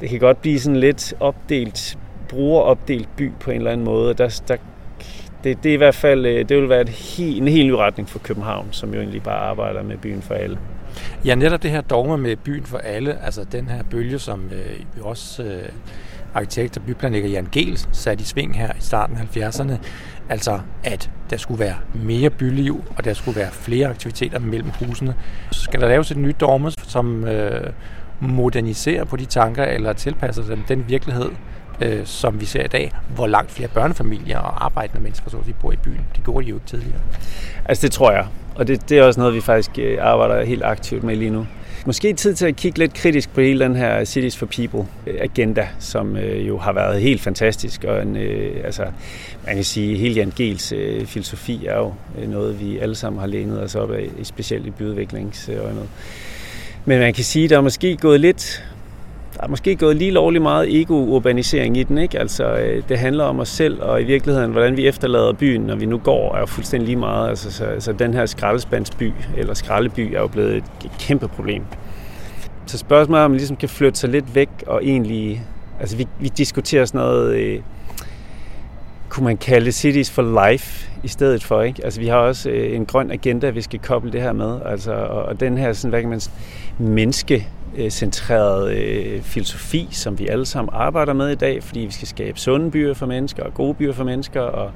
det 0.00 0.10
kan 0.10 0.18
godt 0.18 0.40
blive 0.40 0.60
sådan 0.60 0.80
lidt 0.80 1.14
opdelt 1.20 1.98
brugeropdelt 2.34 3.08
by 3.16 3.32
på 3.40 3.50
en 3.50 3.56
eller 3.56 3.70
anden 3.70 3.84
måde. 3.84 4.14
Der, 4.14 4.40
der, 4.48 4.56
det, 5.44 5.62
det, 5.62 5.70
er 5.70 5.74
i 5.74 5.76
hvert 5.76 5.94
fald, 5.94 6.26
øh, 6.26 6.48
det 6.48 6.56
vil 6.56 6.68
være 6.68 6.80
et 6.80 6.88
helt, 6.88 7.42
en 7.42 7.48
helt 7.48 7.66
ny 7.66 7.72
retning 7.72 8.08
for 8.08 8.18
København, 8.18 8.68
som 8.70 8.94
jo 8.94 9.00
egentlig 9.00 9.22
bare 9.22 9.38
arbejder 9.38 9.82
med 9.82 9.96
byen 9.96 10.22
for 10.22 10.34
alle. 10.34 10.58
Ja, 11.24 11.34
netop 11.34 11.62
det 11.62 11.70
her 11.70 11.80
dogme 11.80 12.18
med 12.18 12.36
byen 12.36 12.64
for 12.64 12.78
alle, 12.78 13.24
altså 13.24 13.44
den 13.52 13.68
her 13.68 13.82
bølge, 13.90 14.18
som 14.18 14.50
øh, 14.52 15.04
også 15.06 15.42
øh, 15.42 15.68
arkitekt 16.34 16.76
og 16.76 16.82
byplanlægger 16.82 17.28
Jan 17.28 17.48
Gels 17.52 17.88
satte 17.92 18.22
i 18.22 18.24
sving 18.24 18.58
her 18.58 18.72
i 18.72 18.80
starten 18.80 19.16
af 19.16 19.36
70'erne, 19.36 19.72
altså 20.28 20.60
at 20.84 21.10
der 21.30 21.36
skulle 21.36 21.60
være 21.60 21.76
mere 21.94 22.30
byliv, 22.30 22.84
og 22.96 23.04
der 23.04 23.14
skulle 23.14 23.40
være 23.40 23.50
flere 23.50 23.88
aktiviteter 23.88 24.38
mellem 24.38 24.70
husene. 24.70 25.14
Så 25.52 25.60
skal 25.60 25.80
der 25.80 25.88
laves 25.88 26.10
et 26.10 26.16
nyt 26.16 26.40
dogme, 26.40 26.70
som 26.70 27.24
øh, 27.24 27.70
moderniserer 28.20 29.04
på 29.04 29.16
de 29.16 29.24
tanker, 29.24 29.64
eller 29.64 29.92
tilpasser 29.92 30.42
dem 30.42 30.62
den 30.68 30.84
virkelighed, 30.88 31.30
øh, 31.80 32.06
som 32.06 32.40
vi 32.40 32.46
ser 32.46 32.64
i 32.64 32.68
dag, 32.68 32.92
hvor 33.14 33.26
langt 33.26 33.50
flere 33.50 33.68
børnefamilier 33.68 34.38
og 34.38 34.64
arbejdende 34.64 35.02
mennesker 35.02 35.30
så 35.30 35.36
de 35.46 35.52
bor 35.52 35.72
i 35.72 35.76
byen. 35.76 36.00
Det 36.16 36.24
gjorde 36.24 36.44
de 36.44 36.50
jo 36.50 36.56
ikke 36.56 36.66
tidligere. 36.66 37.00
Altså 37.64 37.82
det 37.82 37.92
tror 37.92 38.12
jeg, 38.12 38.26
og 38.54 38.68
det, 38.68 38.88
det 38.88 38.98
er 38.98 39.02
også 39.02 39.20
noget, 39.20 39.34
vi 39.34 39.40
faktisk 39.40 39.70
øh, 39.78 39.98
arbejder 40.00 40.44
helt 40.44 40.64
aktivt 40.64 41.02
med 41.02 41.16
lige 41.16 41.30
nu. 41.30 41.46
Måske 41.86 42.12
tid 42.12 42.34
til 42.34 42.46
at 42.46 42.56
kigge 42.56 42.78
lidt 42.78 42.94
kritisk 42.94 43.34
på 43.34 43.40
hele 43.40 43.64
den 43.64 43.76
her 43.76 44.04
Cities 44.04 44.36
for 44.36 44.46
People-agenda, 44.46 45.60
øh, 45.60 45.68
som 45.78 46.16
øh, 46.16 46.48
jo 46.48 46.58
har 46.58 46.72
været 46.72 47.00
helt 47.00 47.20
fantastisk. 47.20 47.84
Og 47.84 48.02
en, 48.02 48.16
øh, 48.16 48.64
altså, 48.64 48.82
man 49.46 49.54
kan 49.54 49.64
sige, 49.64 49.92
at 49.92 49.98
hele 49.98 50.14
Jan 50.14 50.32
Gels 50.36 50.72
øh, 50.72 51.06
filosofi 51.06 51.66
er 51.66 51.76
jo 51.76 51.94
øh, 52.18 52.30
noget, 52.30 52.60
vi 52.60 52.78
alle 52.78 52.94
sammen 52.94 53.20
har 53.20 53.26
lænet 53.26 53.62
os 53.62 53.74
op 53.74 53.92
af, 53.92 54.08
specielt 54.22 54.66
i 54.66 54.70
byudviklingsøjnet. 54.70 55.88
Men 56.84 56.98
man 56.98 57.14
kan 57.14 57.24
sige, 57.24 57.44
at 57.44 57.50
der 57.50 57.56
er 57.56 57.60
måske 57.60 57.96
gået 57.96 58.20
lidt 58.20 58.64
der 59.36 59.44
er 59.44 59.48
måske 59.48 59.76
gået 59.76 59.96
lige 59.96 60.10
lovlig 60.10 60.42
meget 60.42 60.80
ego-urbanisering 60.80 61.76
i 61.76 61.82
den. 61.82 61.98
Ikke? 61.98 62.18
Altså, 62.18 62.44
øh, 62.44 62.82
det 62.88 62.98
handler 62.98 63.24
om 63.24 63.40
os 63.40 63.48
selv, 63.48 63.82
og 63.82 64.02
i 64.02 64.04
virkeligheden, 64.04 64.50
hvordan 64.50 64.76
vi 64.76 64.86
efterlader 64.86 65.32
byen, 65.32 65.60
når 65.60 65.76
vi 65.76 65.86
nu 65.86 65.98
går, 65.98 66.34
er 66.34 66.40
jo 66.40 66.46
fuldstændig 66.46 66.86
lige 66.86 66.96
meget. 66.96 67.28
Altså, 67.28 67.52
så, 67.52 67.66
så 67.78 67.92
den 67.92 68.14
her 68.14 68.26
skraldespandsby, 68.26 69.12
eller 69.36 69.54
skraldeby, 69.54 70.14
er 70.14 70.20
jo 70.20 70.26
blevet 70.26 70.56
et 70.56 70.64
kæmpe 70.98 71.28
problem. 71.28 71.62
Så 72.66 72.78
spørgsmålet 72.78 73.20
er, 73.20 73.24
om 73.24 73.30
man 73.30 73.38
ligesom 73.38 73.56
kan 73.56 73.68
flytte 73.68 73.98
sig 73.98 74.10
lidt 74.10 74.34
væk, 74.34 74.48
og 74.66 74.84
egentlig... 74.84 75.42
Altså, 75.80 75.96
vi, 75.96 76.06
vi 76.20 76.28
diskuterer 76.28 76.84
sådan 76.84 77.00
noget... 77.00 77.36
Øh, 77.36 77.60
kunne 79.08 79.24
man 79.24 79.36
kalde 79.36 79.72
Cities 79.72 80.10
for 80.10 80.48
Life 80.48 80.90
i 81.02 81.08
stedet 81.08 81.44
for. 81.44 81.62
Ikke? 81.62 81.84
Altså, 81.84 82.00
vi 82.00 82.06
har 82.06 82.16
også 82.16 82.50
øh, 82.50 82.76
en 82.76 82.86
grøn 82.86 83.10
agenda, 83.10 83.50
vi 83.50 83.62
skal 83.62 83.78
koble 83.78 84.12
det 84.12 84.22
her 84.22 84.32
med. 84.32 84.58
Altså, 84.66 84.92
og, 84.92 85.22
og 85.22 85.40
den 85.40 85.58
her, 85.58 85.72
sådan, 85.72 85.90
hvad 85.90 86.00
kan 86.00 86.10
man 86.10 86.20
menneske 86.78 87.48
Øh, 87.76 87.90
bycentreret 88.04 88.72
øh, 88.72 89.22
filosofi, 89.22 89.88
som 89.90 90.18
vi 90.18 90.26
alle 90.26 90.46
sammen 90.46 90.70
arbejder 90.74 91.12
med 91.12 91.28
i 91.28 91.34
dag, 91.34 91.62
fordi 91.62 91.80
vi 91.80 91.92
skal 91.92 92.08
skabe 92.08 92.40
sunde 92.40 92.70
byer 92.70 92.94
for 92.94 93.06
mennesker, 93.06 93.42
og 93.42 93.54
gode 93.54 93.74
byer 93.74 93.92
for 93.92 94.04
mennesker, 94.04 94.40
og 94.40 94.70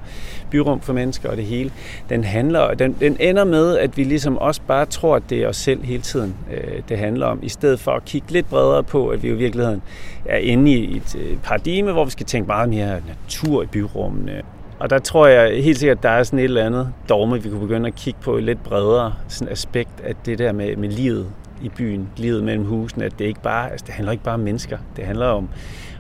byrum 0.51 0.81
for 0.81 0.93
mennesker 0.93 1.31
og 1.31 1.37
det 1.37 1.45
hele. 1.45 1.71
Den 2.09 2.25
handler, 2.25 2.75
den, 2.75 2.97
den 3.01 3.17
ender 3.21 3.45
med, 3.45 3.79
at 3.79 3.97
vi 3.97 4.05
ligesom 4.05 4.39
også 4.39 4.61
bare 4.67 4.87
tror, 4.87 5.17
at 5.17 5.23
det 5.31 5.43
er 5.43 5.49
os 5.49 5.57
selv 5.57 5.85
hele 5.85 6.03
tiden, 6.03 6.35
øh, 6.53 6.83
det 6.89 6.99
handler 6.99 7.27
om, 7.27 7.39
i 7.43 7.49
stedet 7.49 7.81
for 7.81 7.91
at 7.91 8.05
kigge 8.05 8.33
lidt 8.33 8.49
bredere 8.51 8.83
på, 8.83 9.09
at 9.09 9.23
vi 9.23 9.29
jo 9.29 9.35
i 9.35 9.39
virkeligheden 9.39 9.83
er 10.27 10.39
inde 10.39 10.73
i 10.73 10.97
et 10.97 11.17
øh, 11.19 11.37
paradigme, 11.37 11.93
hvor 11.93 12.05
vi 12.05 12.11
skal 12.11 12.27
tænke 12.27 12.47
meget 12.47 12.69
mere 12.69 13.01
natur 13.09 13.63
i 13.63 13.67
byrummene, 13.67 14.43
og 14.79 14.91
der 14.91 14.99
tror 14.99 15.27
jeg 15.27 15.63
helt 15.63 15.79
sikkert, 15.79 15.99
at 15.99 16.03
der 16.03 16.11
er 16.11 16.23
sådan 16.23 16.39
et 16.39 16.45
eller 16.45 16.67
andet 16.67 16.93
dogme, 17.09 17.43
vi 17.43 17.49
kunne 17.49 17.61
begynde 17.61 17.87
at 17.87 17.95
kigge 17.95 18.21
på 18.23 18.37
et 18.37 18.43
lidt 18.43 18.63
bredere 18.63 19.15
sådan 19.29 19.53
aspekt 19.53 20.01
af 20.05 20.15
det 20.27 20.39
der 20.39 20.53
med, 20.53 20.77
med 20.77 20.89
livet 20.89 21.27
i 21.63 21.69
byen, 21.69 22.09
livet 22.17 22.45
mellem 22.45 22.65
husene, 22.65 23.05
at 23.05 23.19
det 23.19 23.25
ikke 23.25 23.43
bare, 23.43 23.71
altså 23.71 23.85
det 23.87 23.95
handler 23.95 24.13
ikke 24.13 24.25
bare 24.25 24.35
om 24.35 24.41
mennesker. 24.41 24.79
Det 24.97 25.05
handler 25.05 25.27
om, 25.27 25.49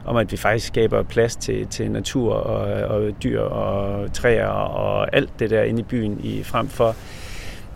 om 0.04 0.16
at 0.16 0.32
vi 0.32 0.36
faktisk 0.36 0.66
skaber 0.66 1.02
plads 1.02 1.36
til, 1.36 1.66
til 1.66 1.90
natur 1.90 2.34
og, 2.34 2.88
og 2.96 3.22
dyr 3.22 3.40
og 3.40 4.12
træer 4.12 4.46
og 4.46 5.16
alt 5.16 5.30
det 5.38 5.50
der 5.50 5.62
inde 5.62 5.80
i 5.80 5.84
byen, 5.84 6.20
i, 6.22 6.42
frem, 6.42 6.68
for, 6.68 6.96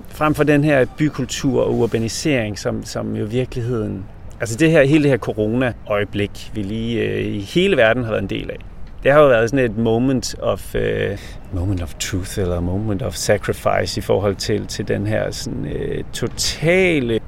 frem 0.08 0.34
for 0.34 0.44
den 0.44 0.64
her 0.64 0.84
bykultur 0.98 1.62
og 1.62 1.74
urbanisering, 1.74 2.58
som, 2.58 2.84
som 2.84 3.16
jo 3.16 3.24
virkeligheden... 3.24 4.04
Altså 4.40 4.56
det 4.56 4.70
her, 4.70 4.82
hele 4.82 5.02
det 5.02 5.10
her 5.10 5.18
corona-øjeblik, 5.18 6.50
vi 6.54 6.62
lige 6.62 7.02
øh, 7.02 7.26
i 7.26 7.40
hele 7.40 7.76
verden 7.76 8.04
har 8.04 8.10
været 8.10 8.22
en 8.22 8.30
del 8.30 8.50
af 8.50 8.56
det 9.02 9.12
har 9.12 9.20
jo 9.20 9.28
været 9.28 9.50
sådan 9.50 9.64
et 9.64 9.78
moment 9.78 10.34
of, 10.42 10.74
uh, 10.74 10.80
moment 11.52 11.82
of 11.82 11.94
truth 11.94 12.38
eller 12.38 12.60
moment 12.60 13.02
of 13.02 13.14
sacrifice 13.14 13.98
i 13.98 14.00
forhold 14.00 14.36
til, 14.36 14.66
til 14.66 14.88
den 14.88 15.06
her 15.06 15.30
sådan, 15.30 15.64
uh, 15.64 16.12
totale 16.12 17.20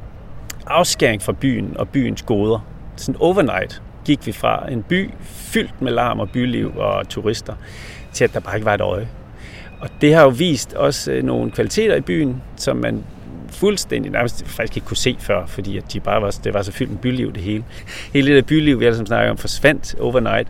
afskæring 0.67 1.23
fra 1.23 1.33
byen 1.33 1.77
og 1.77 1.89
byens 1.89 2.23
goder. 2.23 2.67
Sådan 2.97 3.17
overnight 3.21 3.83
gik 4.05 4.27
vi 4.27 4.33
fra 4.33 4.73
en 4.73 4.83
by 4.83 5.11
fyldt 5.23 5.83
med 5.83 5.93
larm 5.93 6.21
og 6.21 6.31
byliv 6.31 6.73
og 6.77 7.09
turister, 7.09 7.55
til 8.13 8.25
at 8.25 8.35
der 8.35 8.41
bare 8.41 8.57
ikke 8.57 8.65
var 8.65 8.75
et 8.75 8.81
øje. 8.81 9.09
Og 9.81 9.89
det 10.01 10.15
har 10.15 10.23
jo 10.23 10.29
vist 10.29 10.75
også 10.75 11.13
øh, 11.13 11.23
nogle 11.23 11.51
kvaliteter 11.51 11.95
i 11.95 12.01
byen, 12.01 12.43
som 12.57 12.77
man 12.77 13.05
fuldstændig 13.51 14.13
nærmest 14.13 14.47
faktisk 14.47 14.77
ikke 14.77 14.87
kunne 14.87 14.97
se 14.97 15.17
før, 15.19 15.47
fordi 15.47 15.79
at 15.79 15.93
de 15.93 16.01
bare 16.01 16.23
var, 16.23 16.31
det 16.45 16.55
var 16.55 16.63
så 16.63 16.73
fyldt 16.73 16.91
med 16.91 16.99
byliv 16.99 17.33
det 17.33 17.43
hele. 17.43 17.65
Hele 18.13 18.27
det 18.27 18.37
der 18.37 18.43
byliv, 18.49 18.81
vi 18.81 18.85
alle 18.85 18.97
sammen 18.97 19.07
snakker 19.07 19.31
om, 19.31 19.37
forsvandt 19.37 19.95
overnight. 20.01 20.49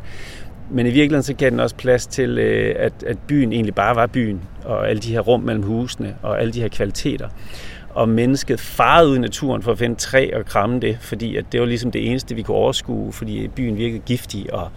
Men 0.71 0.87
i 0.87 0.91
virkeligheden 0.91 1.23
så 1.23 1.35
gav 1.35 1.51
den 1.51 1.61
også 1.61 1.77
plads 1.77 2.07
til, 2.07 2.39
øh, 2.39 2.75
at, 2.79 2.93
at 3.07 3.19
byen 3.19 3.53
egentlig 3.53 3.75
bare 3.75 3.97
var 3.97 4.07
byen, 4.07 4.41
og 4.65 4.89
alle 4.89 5.03
de 5.03 5.13
her 5.13 5.21
rum 5.21 5.41
mellem 5.41 5.63
husene, 5.63 6.17
og 6.23 6.41
alle 6.41 6.53
de 6.53 6.61
her 6.61 6.69
kvaliteter. 6.69 7.29
Og 7.95 8.09
mennesket 8.09 8.61
farede 8.61 9.11
ud 9.11 9.17
i 9.17 9.21
naturen 9.21 9.63
for 9.63 9.73
at 9.73 9.79
finde 9.79 9.95
træ 9.95 10.31
og 10.35 10.47
kramme 10.47 10.81
det, 10.81 10.99
fordi 11.01 11.37
at 11.37 11.45
det 11.53 11.61
var 11.61 11.67
ligesom 11.67 11.91
det 11.91 12.11
eneste, 12.11 12.35
vi 12.35 12.43
kunne 12.43 12.57
overskue, 12.57 13.13
fordi 13.13 13.49
byen 13.49 13.77
virkede 13.77 14.03
giftig 14.07 14.55
og 14.55 14.69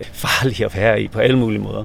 øh, 0.00 0.06
farlig 0.12 0.64
at 0.64 0.76
være 0.76 1.02
i 1.02 1.08
på 1.08 1.18
alle 1.18 1.38
mulige 1.38 1.60
måder. 1.60 1.84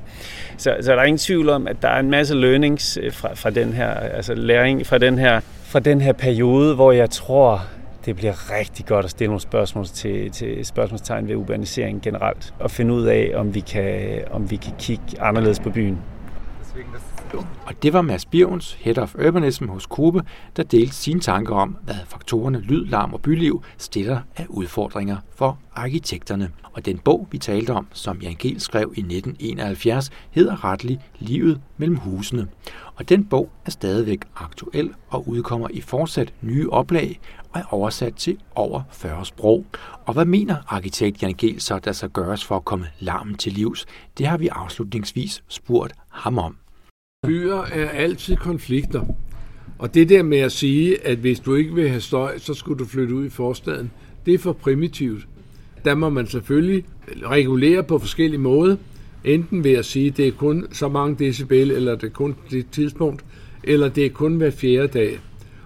Så, 0.58 0.76
så 0.82 0.92
der 0.92 0.98
er 0.98 1.04
ingen 1.04 1.18
tvivl 1.18 1.50
om, 1.50 1.68
at 1.68 1.82
der 1.82 1.88
er 1.88 2.00
en 2.00 2.10
masse 2.10 2.36
learnings 2.36 2.98
øh, 3.02 3.14
fra, 3.14 3.34
fra 3.34 3.50
den 3.50 3.74
her, 3.74 3.90
altså 3.90 4.34
læring 4.34 4.86
fra 4.86 4.98
den 4.98 5.18
her, 5.20 5.40
fra 5.64 5.80
den 5.80 6.02
her 6.02 6.14
periode, 6.14 6.76
hvor 6.76 6.92
jeg 6.92 7.10
tror, 7.10 7.62
det 8.06 8.16
bliver 8.16 8.52
rigtig 8.60 8.86
godt 8.86 9.06
at 9.06 9.12
stille 9.12 9.28
nogle 9.28 9.42
spørgsmål 9.42 9.86
til, 9.86 10.32
til 10.32 10.66
spørgsmålstegn 10.66 11.28
ved 11.28 11.36
urbanisering 11.36 12.02
generelt, 12.02 12.54
og 12.60 12.72
finde 12.72 12.94
ud 12.94 13.06
af, 13.06 13.32
om 13.36 13.56
vi 13.56 13.60
kan, 13.60 14.22
om 14.32 14.52
vi 14.52 14.56
kan 14.56 14.74
kigge 14.80 15.04
anderledes 15.20 15.60
på 15.60 15.70
byen. 15.70 15.98
Og 17.66 17.84
det 17.84 17.94
var 17.94 18.02
Mads 18.02 18.26
Birgens, 18.26 18.74
Head 18.74 18.98
of 18.98 19.16
Urbanism 19.16 19.68
hos 19.68 19.86
Kube, 19.86 20.24
der 20.56 20.64
delte 20.64 20.96
sine 20.96 21.20
tanker 21.20 21.56
om, 21.56 21.78
hvad 21.84 21.96
faktorerne 22.08 22.60
lyd, 22.60 22.86
larm 22.86 23.14
og 23.14 23.22
byliv 23.22 23.64
stiller 23.78 24.20
af 24.36 24.46
udfordringer 24.50 25.18
for 25.36 25.60
arkitekterne. 25.76 26.52
Og 26.74 26.86
den 26.86 26.98
bog, 26.98 27.28
vi 27.32 27.38
talte 27.38 27.72
om, 27.72 27.88
som 27.94 28.18
Jan 28.22 28.36
Gehl 28.40 28.62
skrev 28.62 28.94
i 28.96 29.00
1971, 29.00 30.10
hedder 30.32 30.64
rettelig 30.64 31.00
Livet 31.20 31.62
mellem 31.78 31.98
husene. 31.98 32.48
Og 32.96 33.10
den 33.10 33.26
bog 33.26 33.50
er 33.66 33.72
stadigvæk 33.72 34.20
aktuel 34.36 34.94
og 35.10 35.28
udkommer 35.28 35.68
i 35.72 35.82
fortsat 35.82 36.34
nye 36.42 36.70
oplag 36.70 37.20
og 37.52 37.60
er 37.60 37.74
oversat 37.74 38.16
til 38.16 38.38
over 38.56 38.82
40 38.92 39.26
sprog. 39.26 39.66
Og 40.06 40.14
hvad 40.14 40.26
mener 40.26 40.56
arkitekt 40.68 41.24
Jan 41.24 41.34
Gehl 41.38 41.62
så, 41.62 41.80
der 41.80 41.92
så 41.92 42.08
gøres 42.08 42.46
for 42.46 42.56
at 42.56 42.66
komme 42.66 42.86
larmen 43.00 43.36
til 43.36 43.54
livs? 43.54 43.86
Det 44.18 44.28
har 44.28 44.38
vi 44.38 44.48
afslutningsvis 44.48 45.44
spurgt 45.48 45.94
ham 46.10 46.38
om. 46.38 46.58
Byer 47.26 47.62
er 47.62 47.90
altid 47.90 48.36
konflikter. 48.36 49.06
Og 49.80 49.94
det 49.94 50.10
der 50.10 50.24
med 50.24 50.38
at 50.38 50.52
sige, 50.52 51.08
at 51.08 51.18
hvis 51.18 51.40
du 51.40 51.56
ikke 51.56 51.76
vil 51.76 51.90
have 51.90 52.02
støj, 52.02 52.38
så 52.38 52.54
skulle 52.54 52.80
du 52.80 52.86
flytte 52.86 53.16
ud 53.16 53.26
i 53.26 53.30
forstaden, 53.30 53.92
det 54.26 54.34
er 54.34 54.38
for 54.38 54.54
primitivt. 54.54 55.28
Der 55.86 55.96
må 55.96 56.10
man 56.10 56.28
selvfølgelig 56.28 56.86
regulere 57.24 57.84
på 57.84 58.00
forskellige 58.00 58.40
måder. 58.40 58.76
Enten 59.24 59.64
ved 59.64 59.72
at 59.72 59.86
sige, 59.86 60.08
at 60.08 60.18
det 60.18 60.28
er 60.28 60.32
kun 60.32 60.68
så 60.72 60.88
mange 60.88 61.26
decibel, 61.26 61.72
eller 61.72 61.96
det 61.96 62.08
er 62.08 62.14
kun 62.14 62.36
det 62.52 62.66
tidspunkt, 62.72 63.26
eller 63.64 63.90
det 63.90 64.06
er 64.06 64.10
kun 64.10 64.36
hver 64.36 64.52
fjerde 64.52 64.88
dag. 64.88 65.20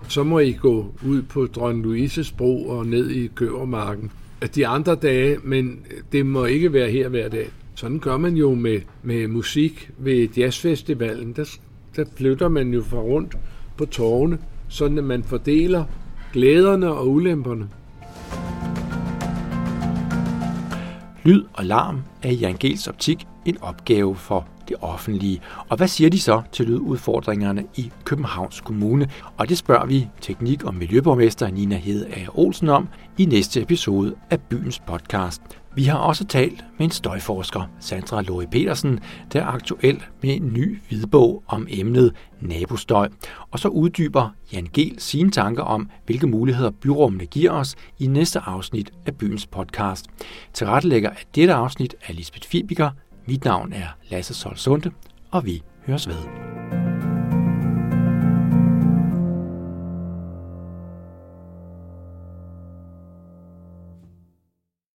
Så 0.08 0.24
må 0.24 0.40
I 0.40 0.52
gå 0.52 0.96
ud 1.06 1.22
på 1.22 1.46
Dronning 1.46 1.86
Louises 1.86 2.32
bro 2.32 2.68
og 2.68 2.88
ned 2.88 3.10
i 3.10 3.28
Køvermarken. 3.36 4.12
De 4.56 4.68
andre 4.68 4.96
dage, 4.96 5.38
men 5.44 5.80
det 6.12 6.26
må 6.26 6.46
ikke 6.46 6.74
være 6.74 6.92
her 6.92 7.10
hver 7.10 7.30
dag. 7.30 7.50
Sådan 7.82 8.00
gør 8.00 8.18
man 8.18 8.36
jo 8.36 8.56
med, 8.56 8.82
med 9.04 9.28
musik 9.28 9.92
ved 9.98 10.30
jazzfestivalen. 10.38 11.34
Der, 11.34 11.58
der 11.96 12.06
flytter 12.16 12.48
man 12.48 12.74
jo 12.74 12.82
fra 12.84 12.98
rundt 12.98 13.38
på 13.78 13.86
tårne, 13.86 14.38
sådan 14.68 14.98
at 14.98 15.04
man 15.04 15.24
fordeler 15.24 15.86
glæderne 16.34 16.92
og 16.92 17.10
ulemperne. 17.10 17.70
Lyd 21.24 21.44
og 21.54 21.66
larm 21.66 22.02
er 22.24 22.30
i 22.30 22.36
Jan 22.36 22.58
Gels 22.60 22.88
optik 22.88 23.26
en 23.46 23.58
opgave 23.62 24.16
for 24.16 24.48
det 24.72 24.80
offentlige. 24.82 25.42
Og 25.70 25.78
hvad 25.78 25.88
siger 25.88 26.10
de 26.10 26.20
så 26.20 26.42
til 26.52 26.66
lydudfordringerne 26.66 27.64
i 27.76 27.92
Københavns 28.04 28.62
Kommune? 28.62 29.10
Og 29.38 29.50
det 29.50 29.58
spørger 29.58 29.86
vi 29.86 30.08
teknik- 30.22 30.64
og 30.64 30.76
miljøborgmester 30.76 31.52
Nina 31.52 31.76
Hede 31.76 32.08
af 32.08 32.28
Olsen 32.34 32.70
om 32.70 32.88
i 33.18 33.26
næste 33.26 33.62
episode 33.62 34.16
af 34.30 34.42
Byens 34.42 34.80
podcast. 34.88 35.42
Vi 35.76 35.84
har 35.84 35.98
også 35.98 36.26
talt 36.26 36.66
med 36.78 36.86
en 36.86 36.92
støjforsker, 36.92 37.70
Sandra 37.80 38.22
Loe 38.22 38.48
Petersen, 38.52 39.00
der 39.34 39.42
er 39.42 39.46
aktuel 39.46 40.04
med 40.24 40.36
en 40.36 40.54
ny 40.54 40.80
hvidbog 40.90 41.44
om 41.48 41.68
emnet 41.70 42.16
nabostøj. 42.42 43.10
Og 43.52 43.60
så 43.60 43.68
uddyber 43.68 44.30
Jan 44.54 44.68
Gel 44.74 44.96
sine 44.98 45.32
tanker 45.32 45.64
om, 45.64 45.90
hvilke 46.06 46.28
muligheder 46.28 46.72
byrummene 46.72 47.26
giver 47.26 47.52
os 47.52 47.76
i 48.00 48.08
næste 48.08 48.40
afsnit 48.40 48.92
af 49.06 49.16
Byens 49.16 49.48
podcast. 49.48 50.06
Til 50.54 50.68
rettelægger 50.68 51.10
af 51.10 51.26
dette 51.36 51.54
afsnit 51.54 51.96
er 52.08 52.14
Lisbeth 52.14 52.48
Fibiger. 52.48 52.90
Mit 53.32 53.46
navn 53.46 53.74
er 53.74 53.88
Lasse 54.10 54.34
Solsunde, 54.34 54.92
og 55.32 55.46
vi 55.46 55.64
høres 55.86 56.08
ved. 56.08 56.81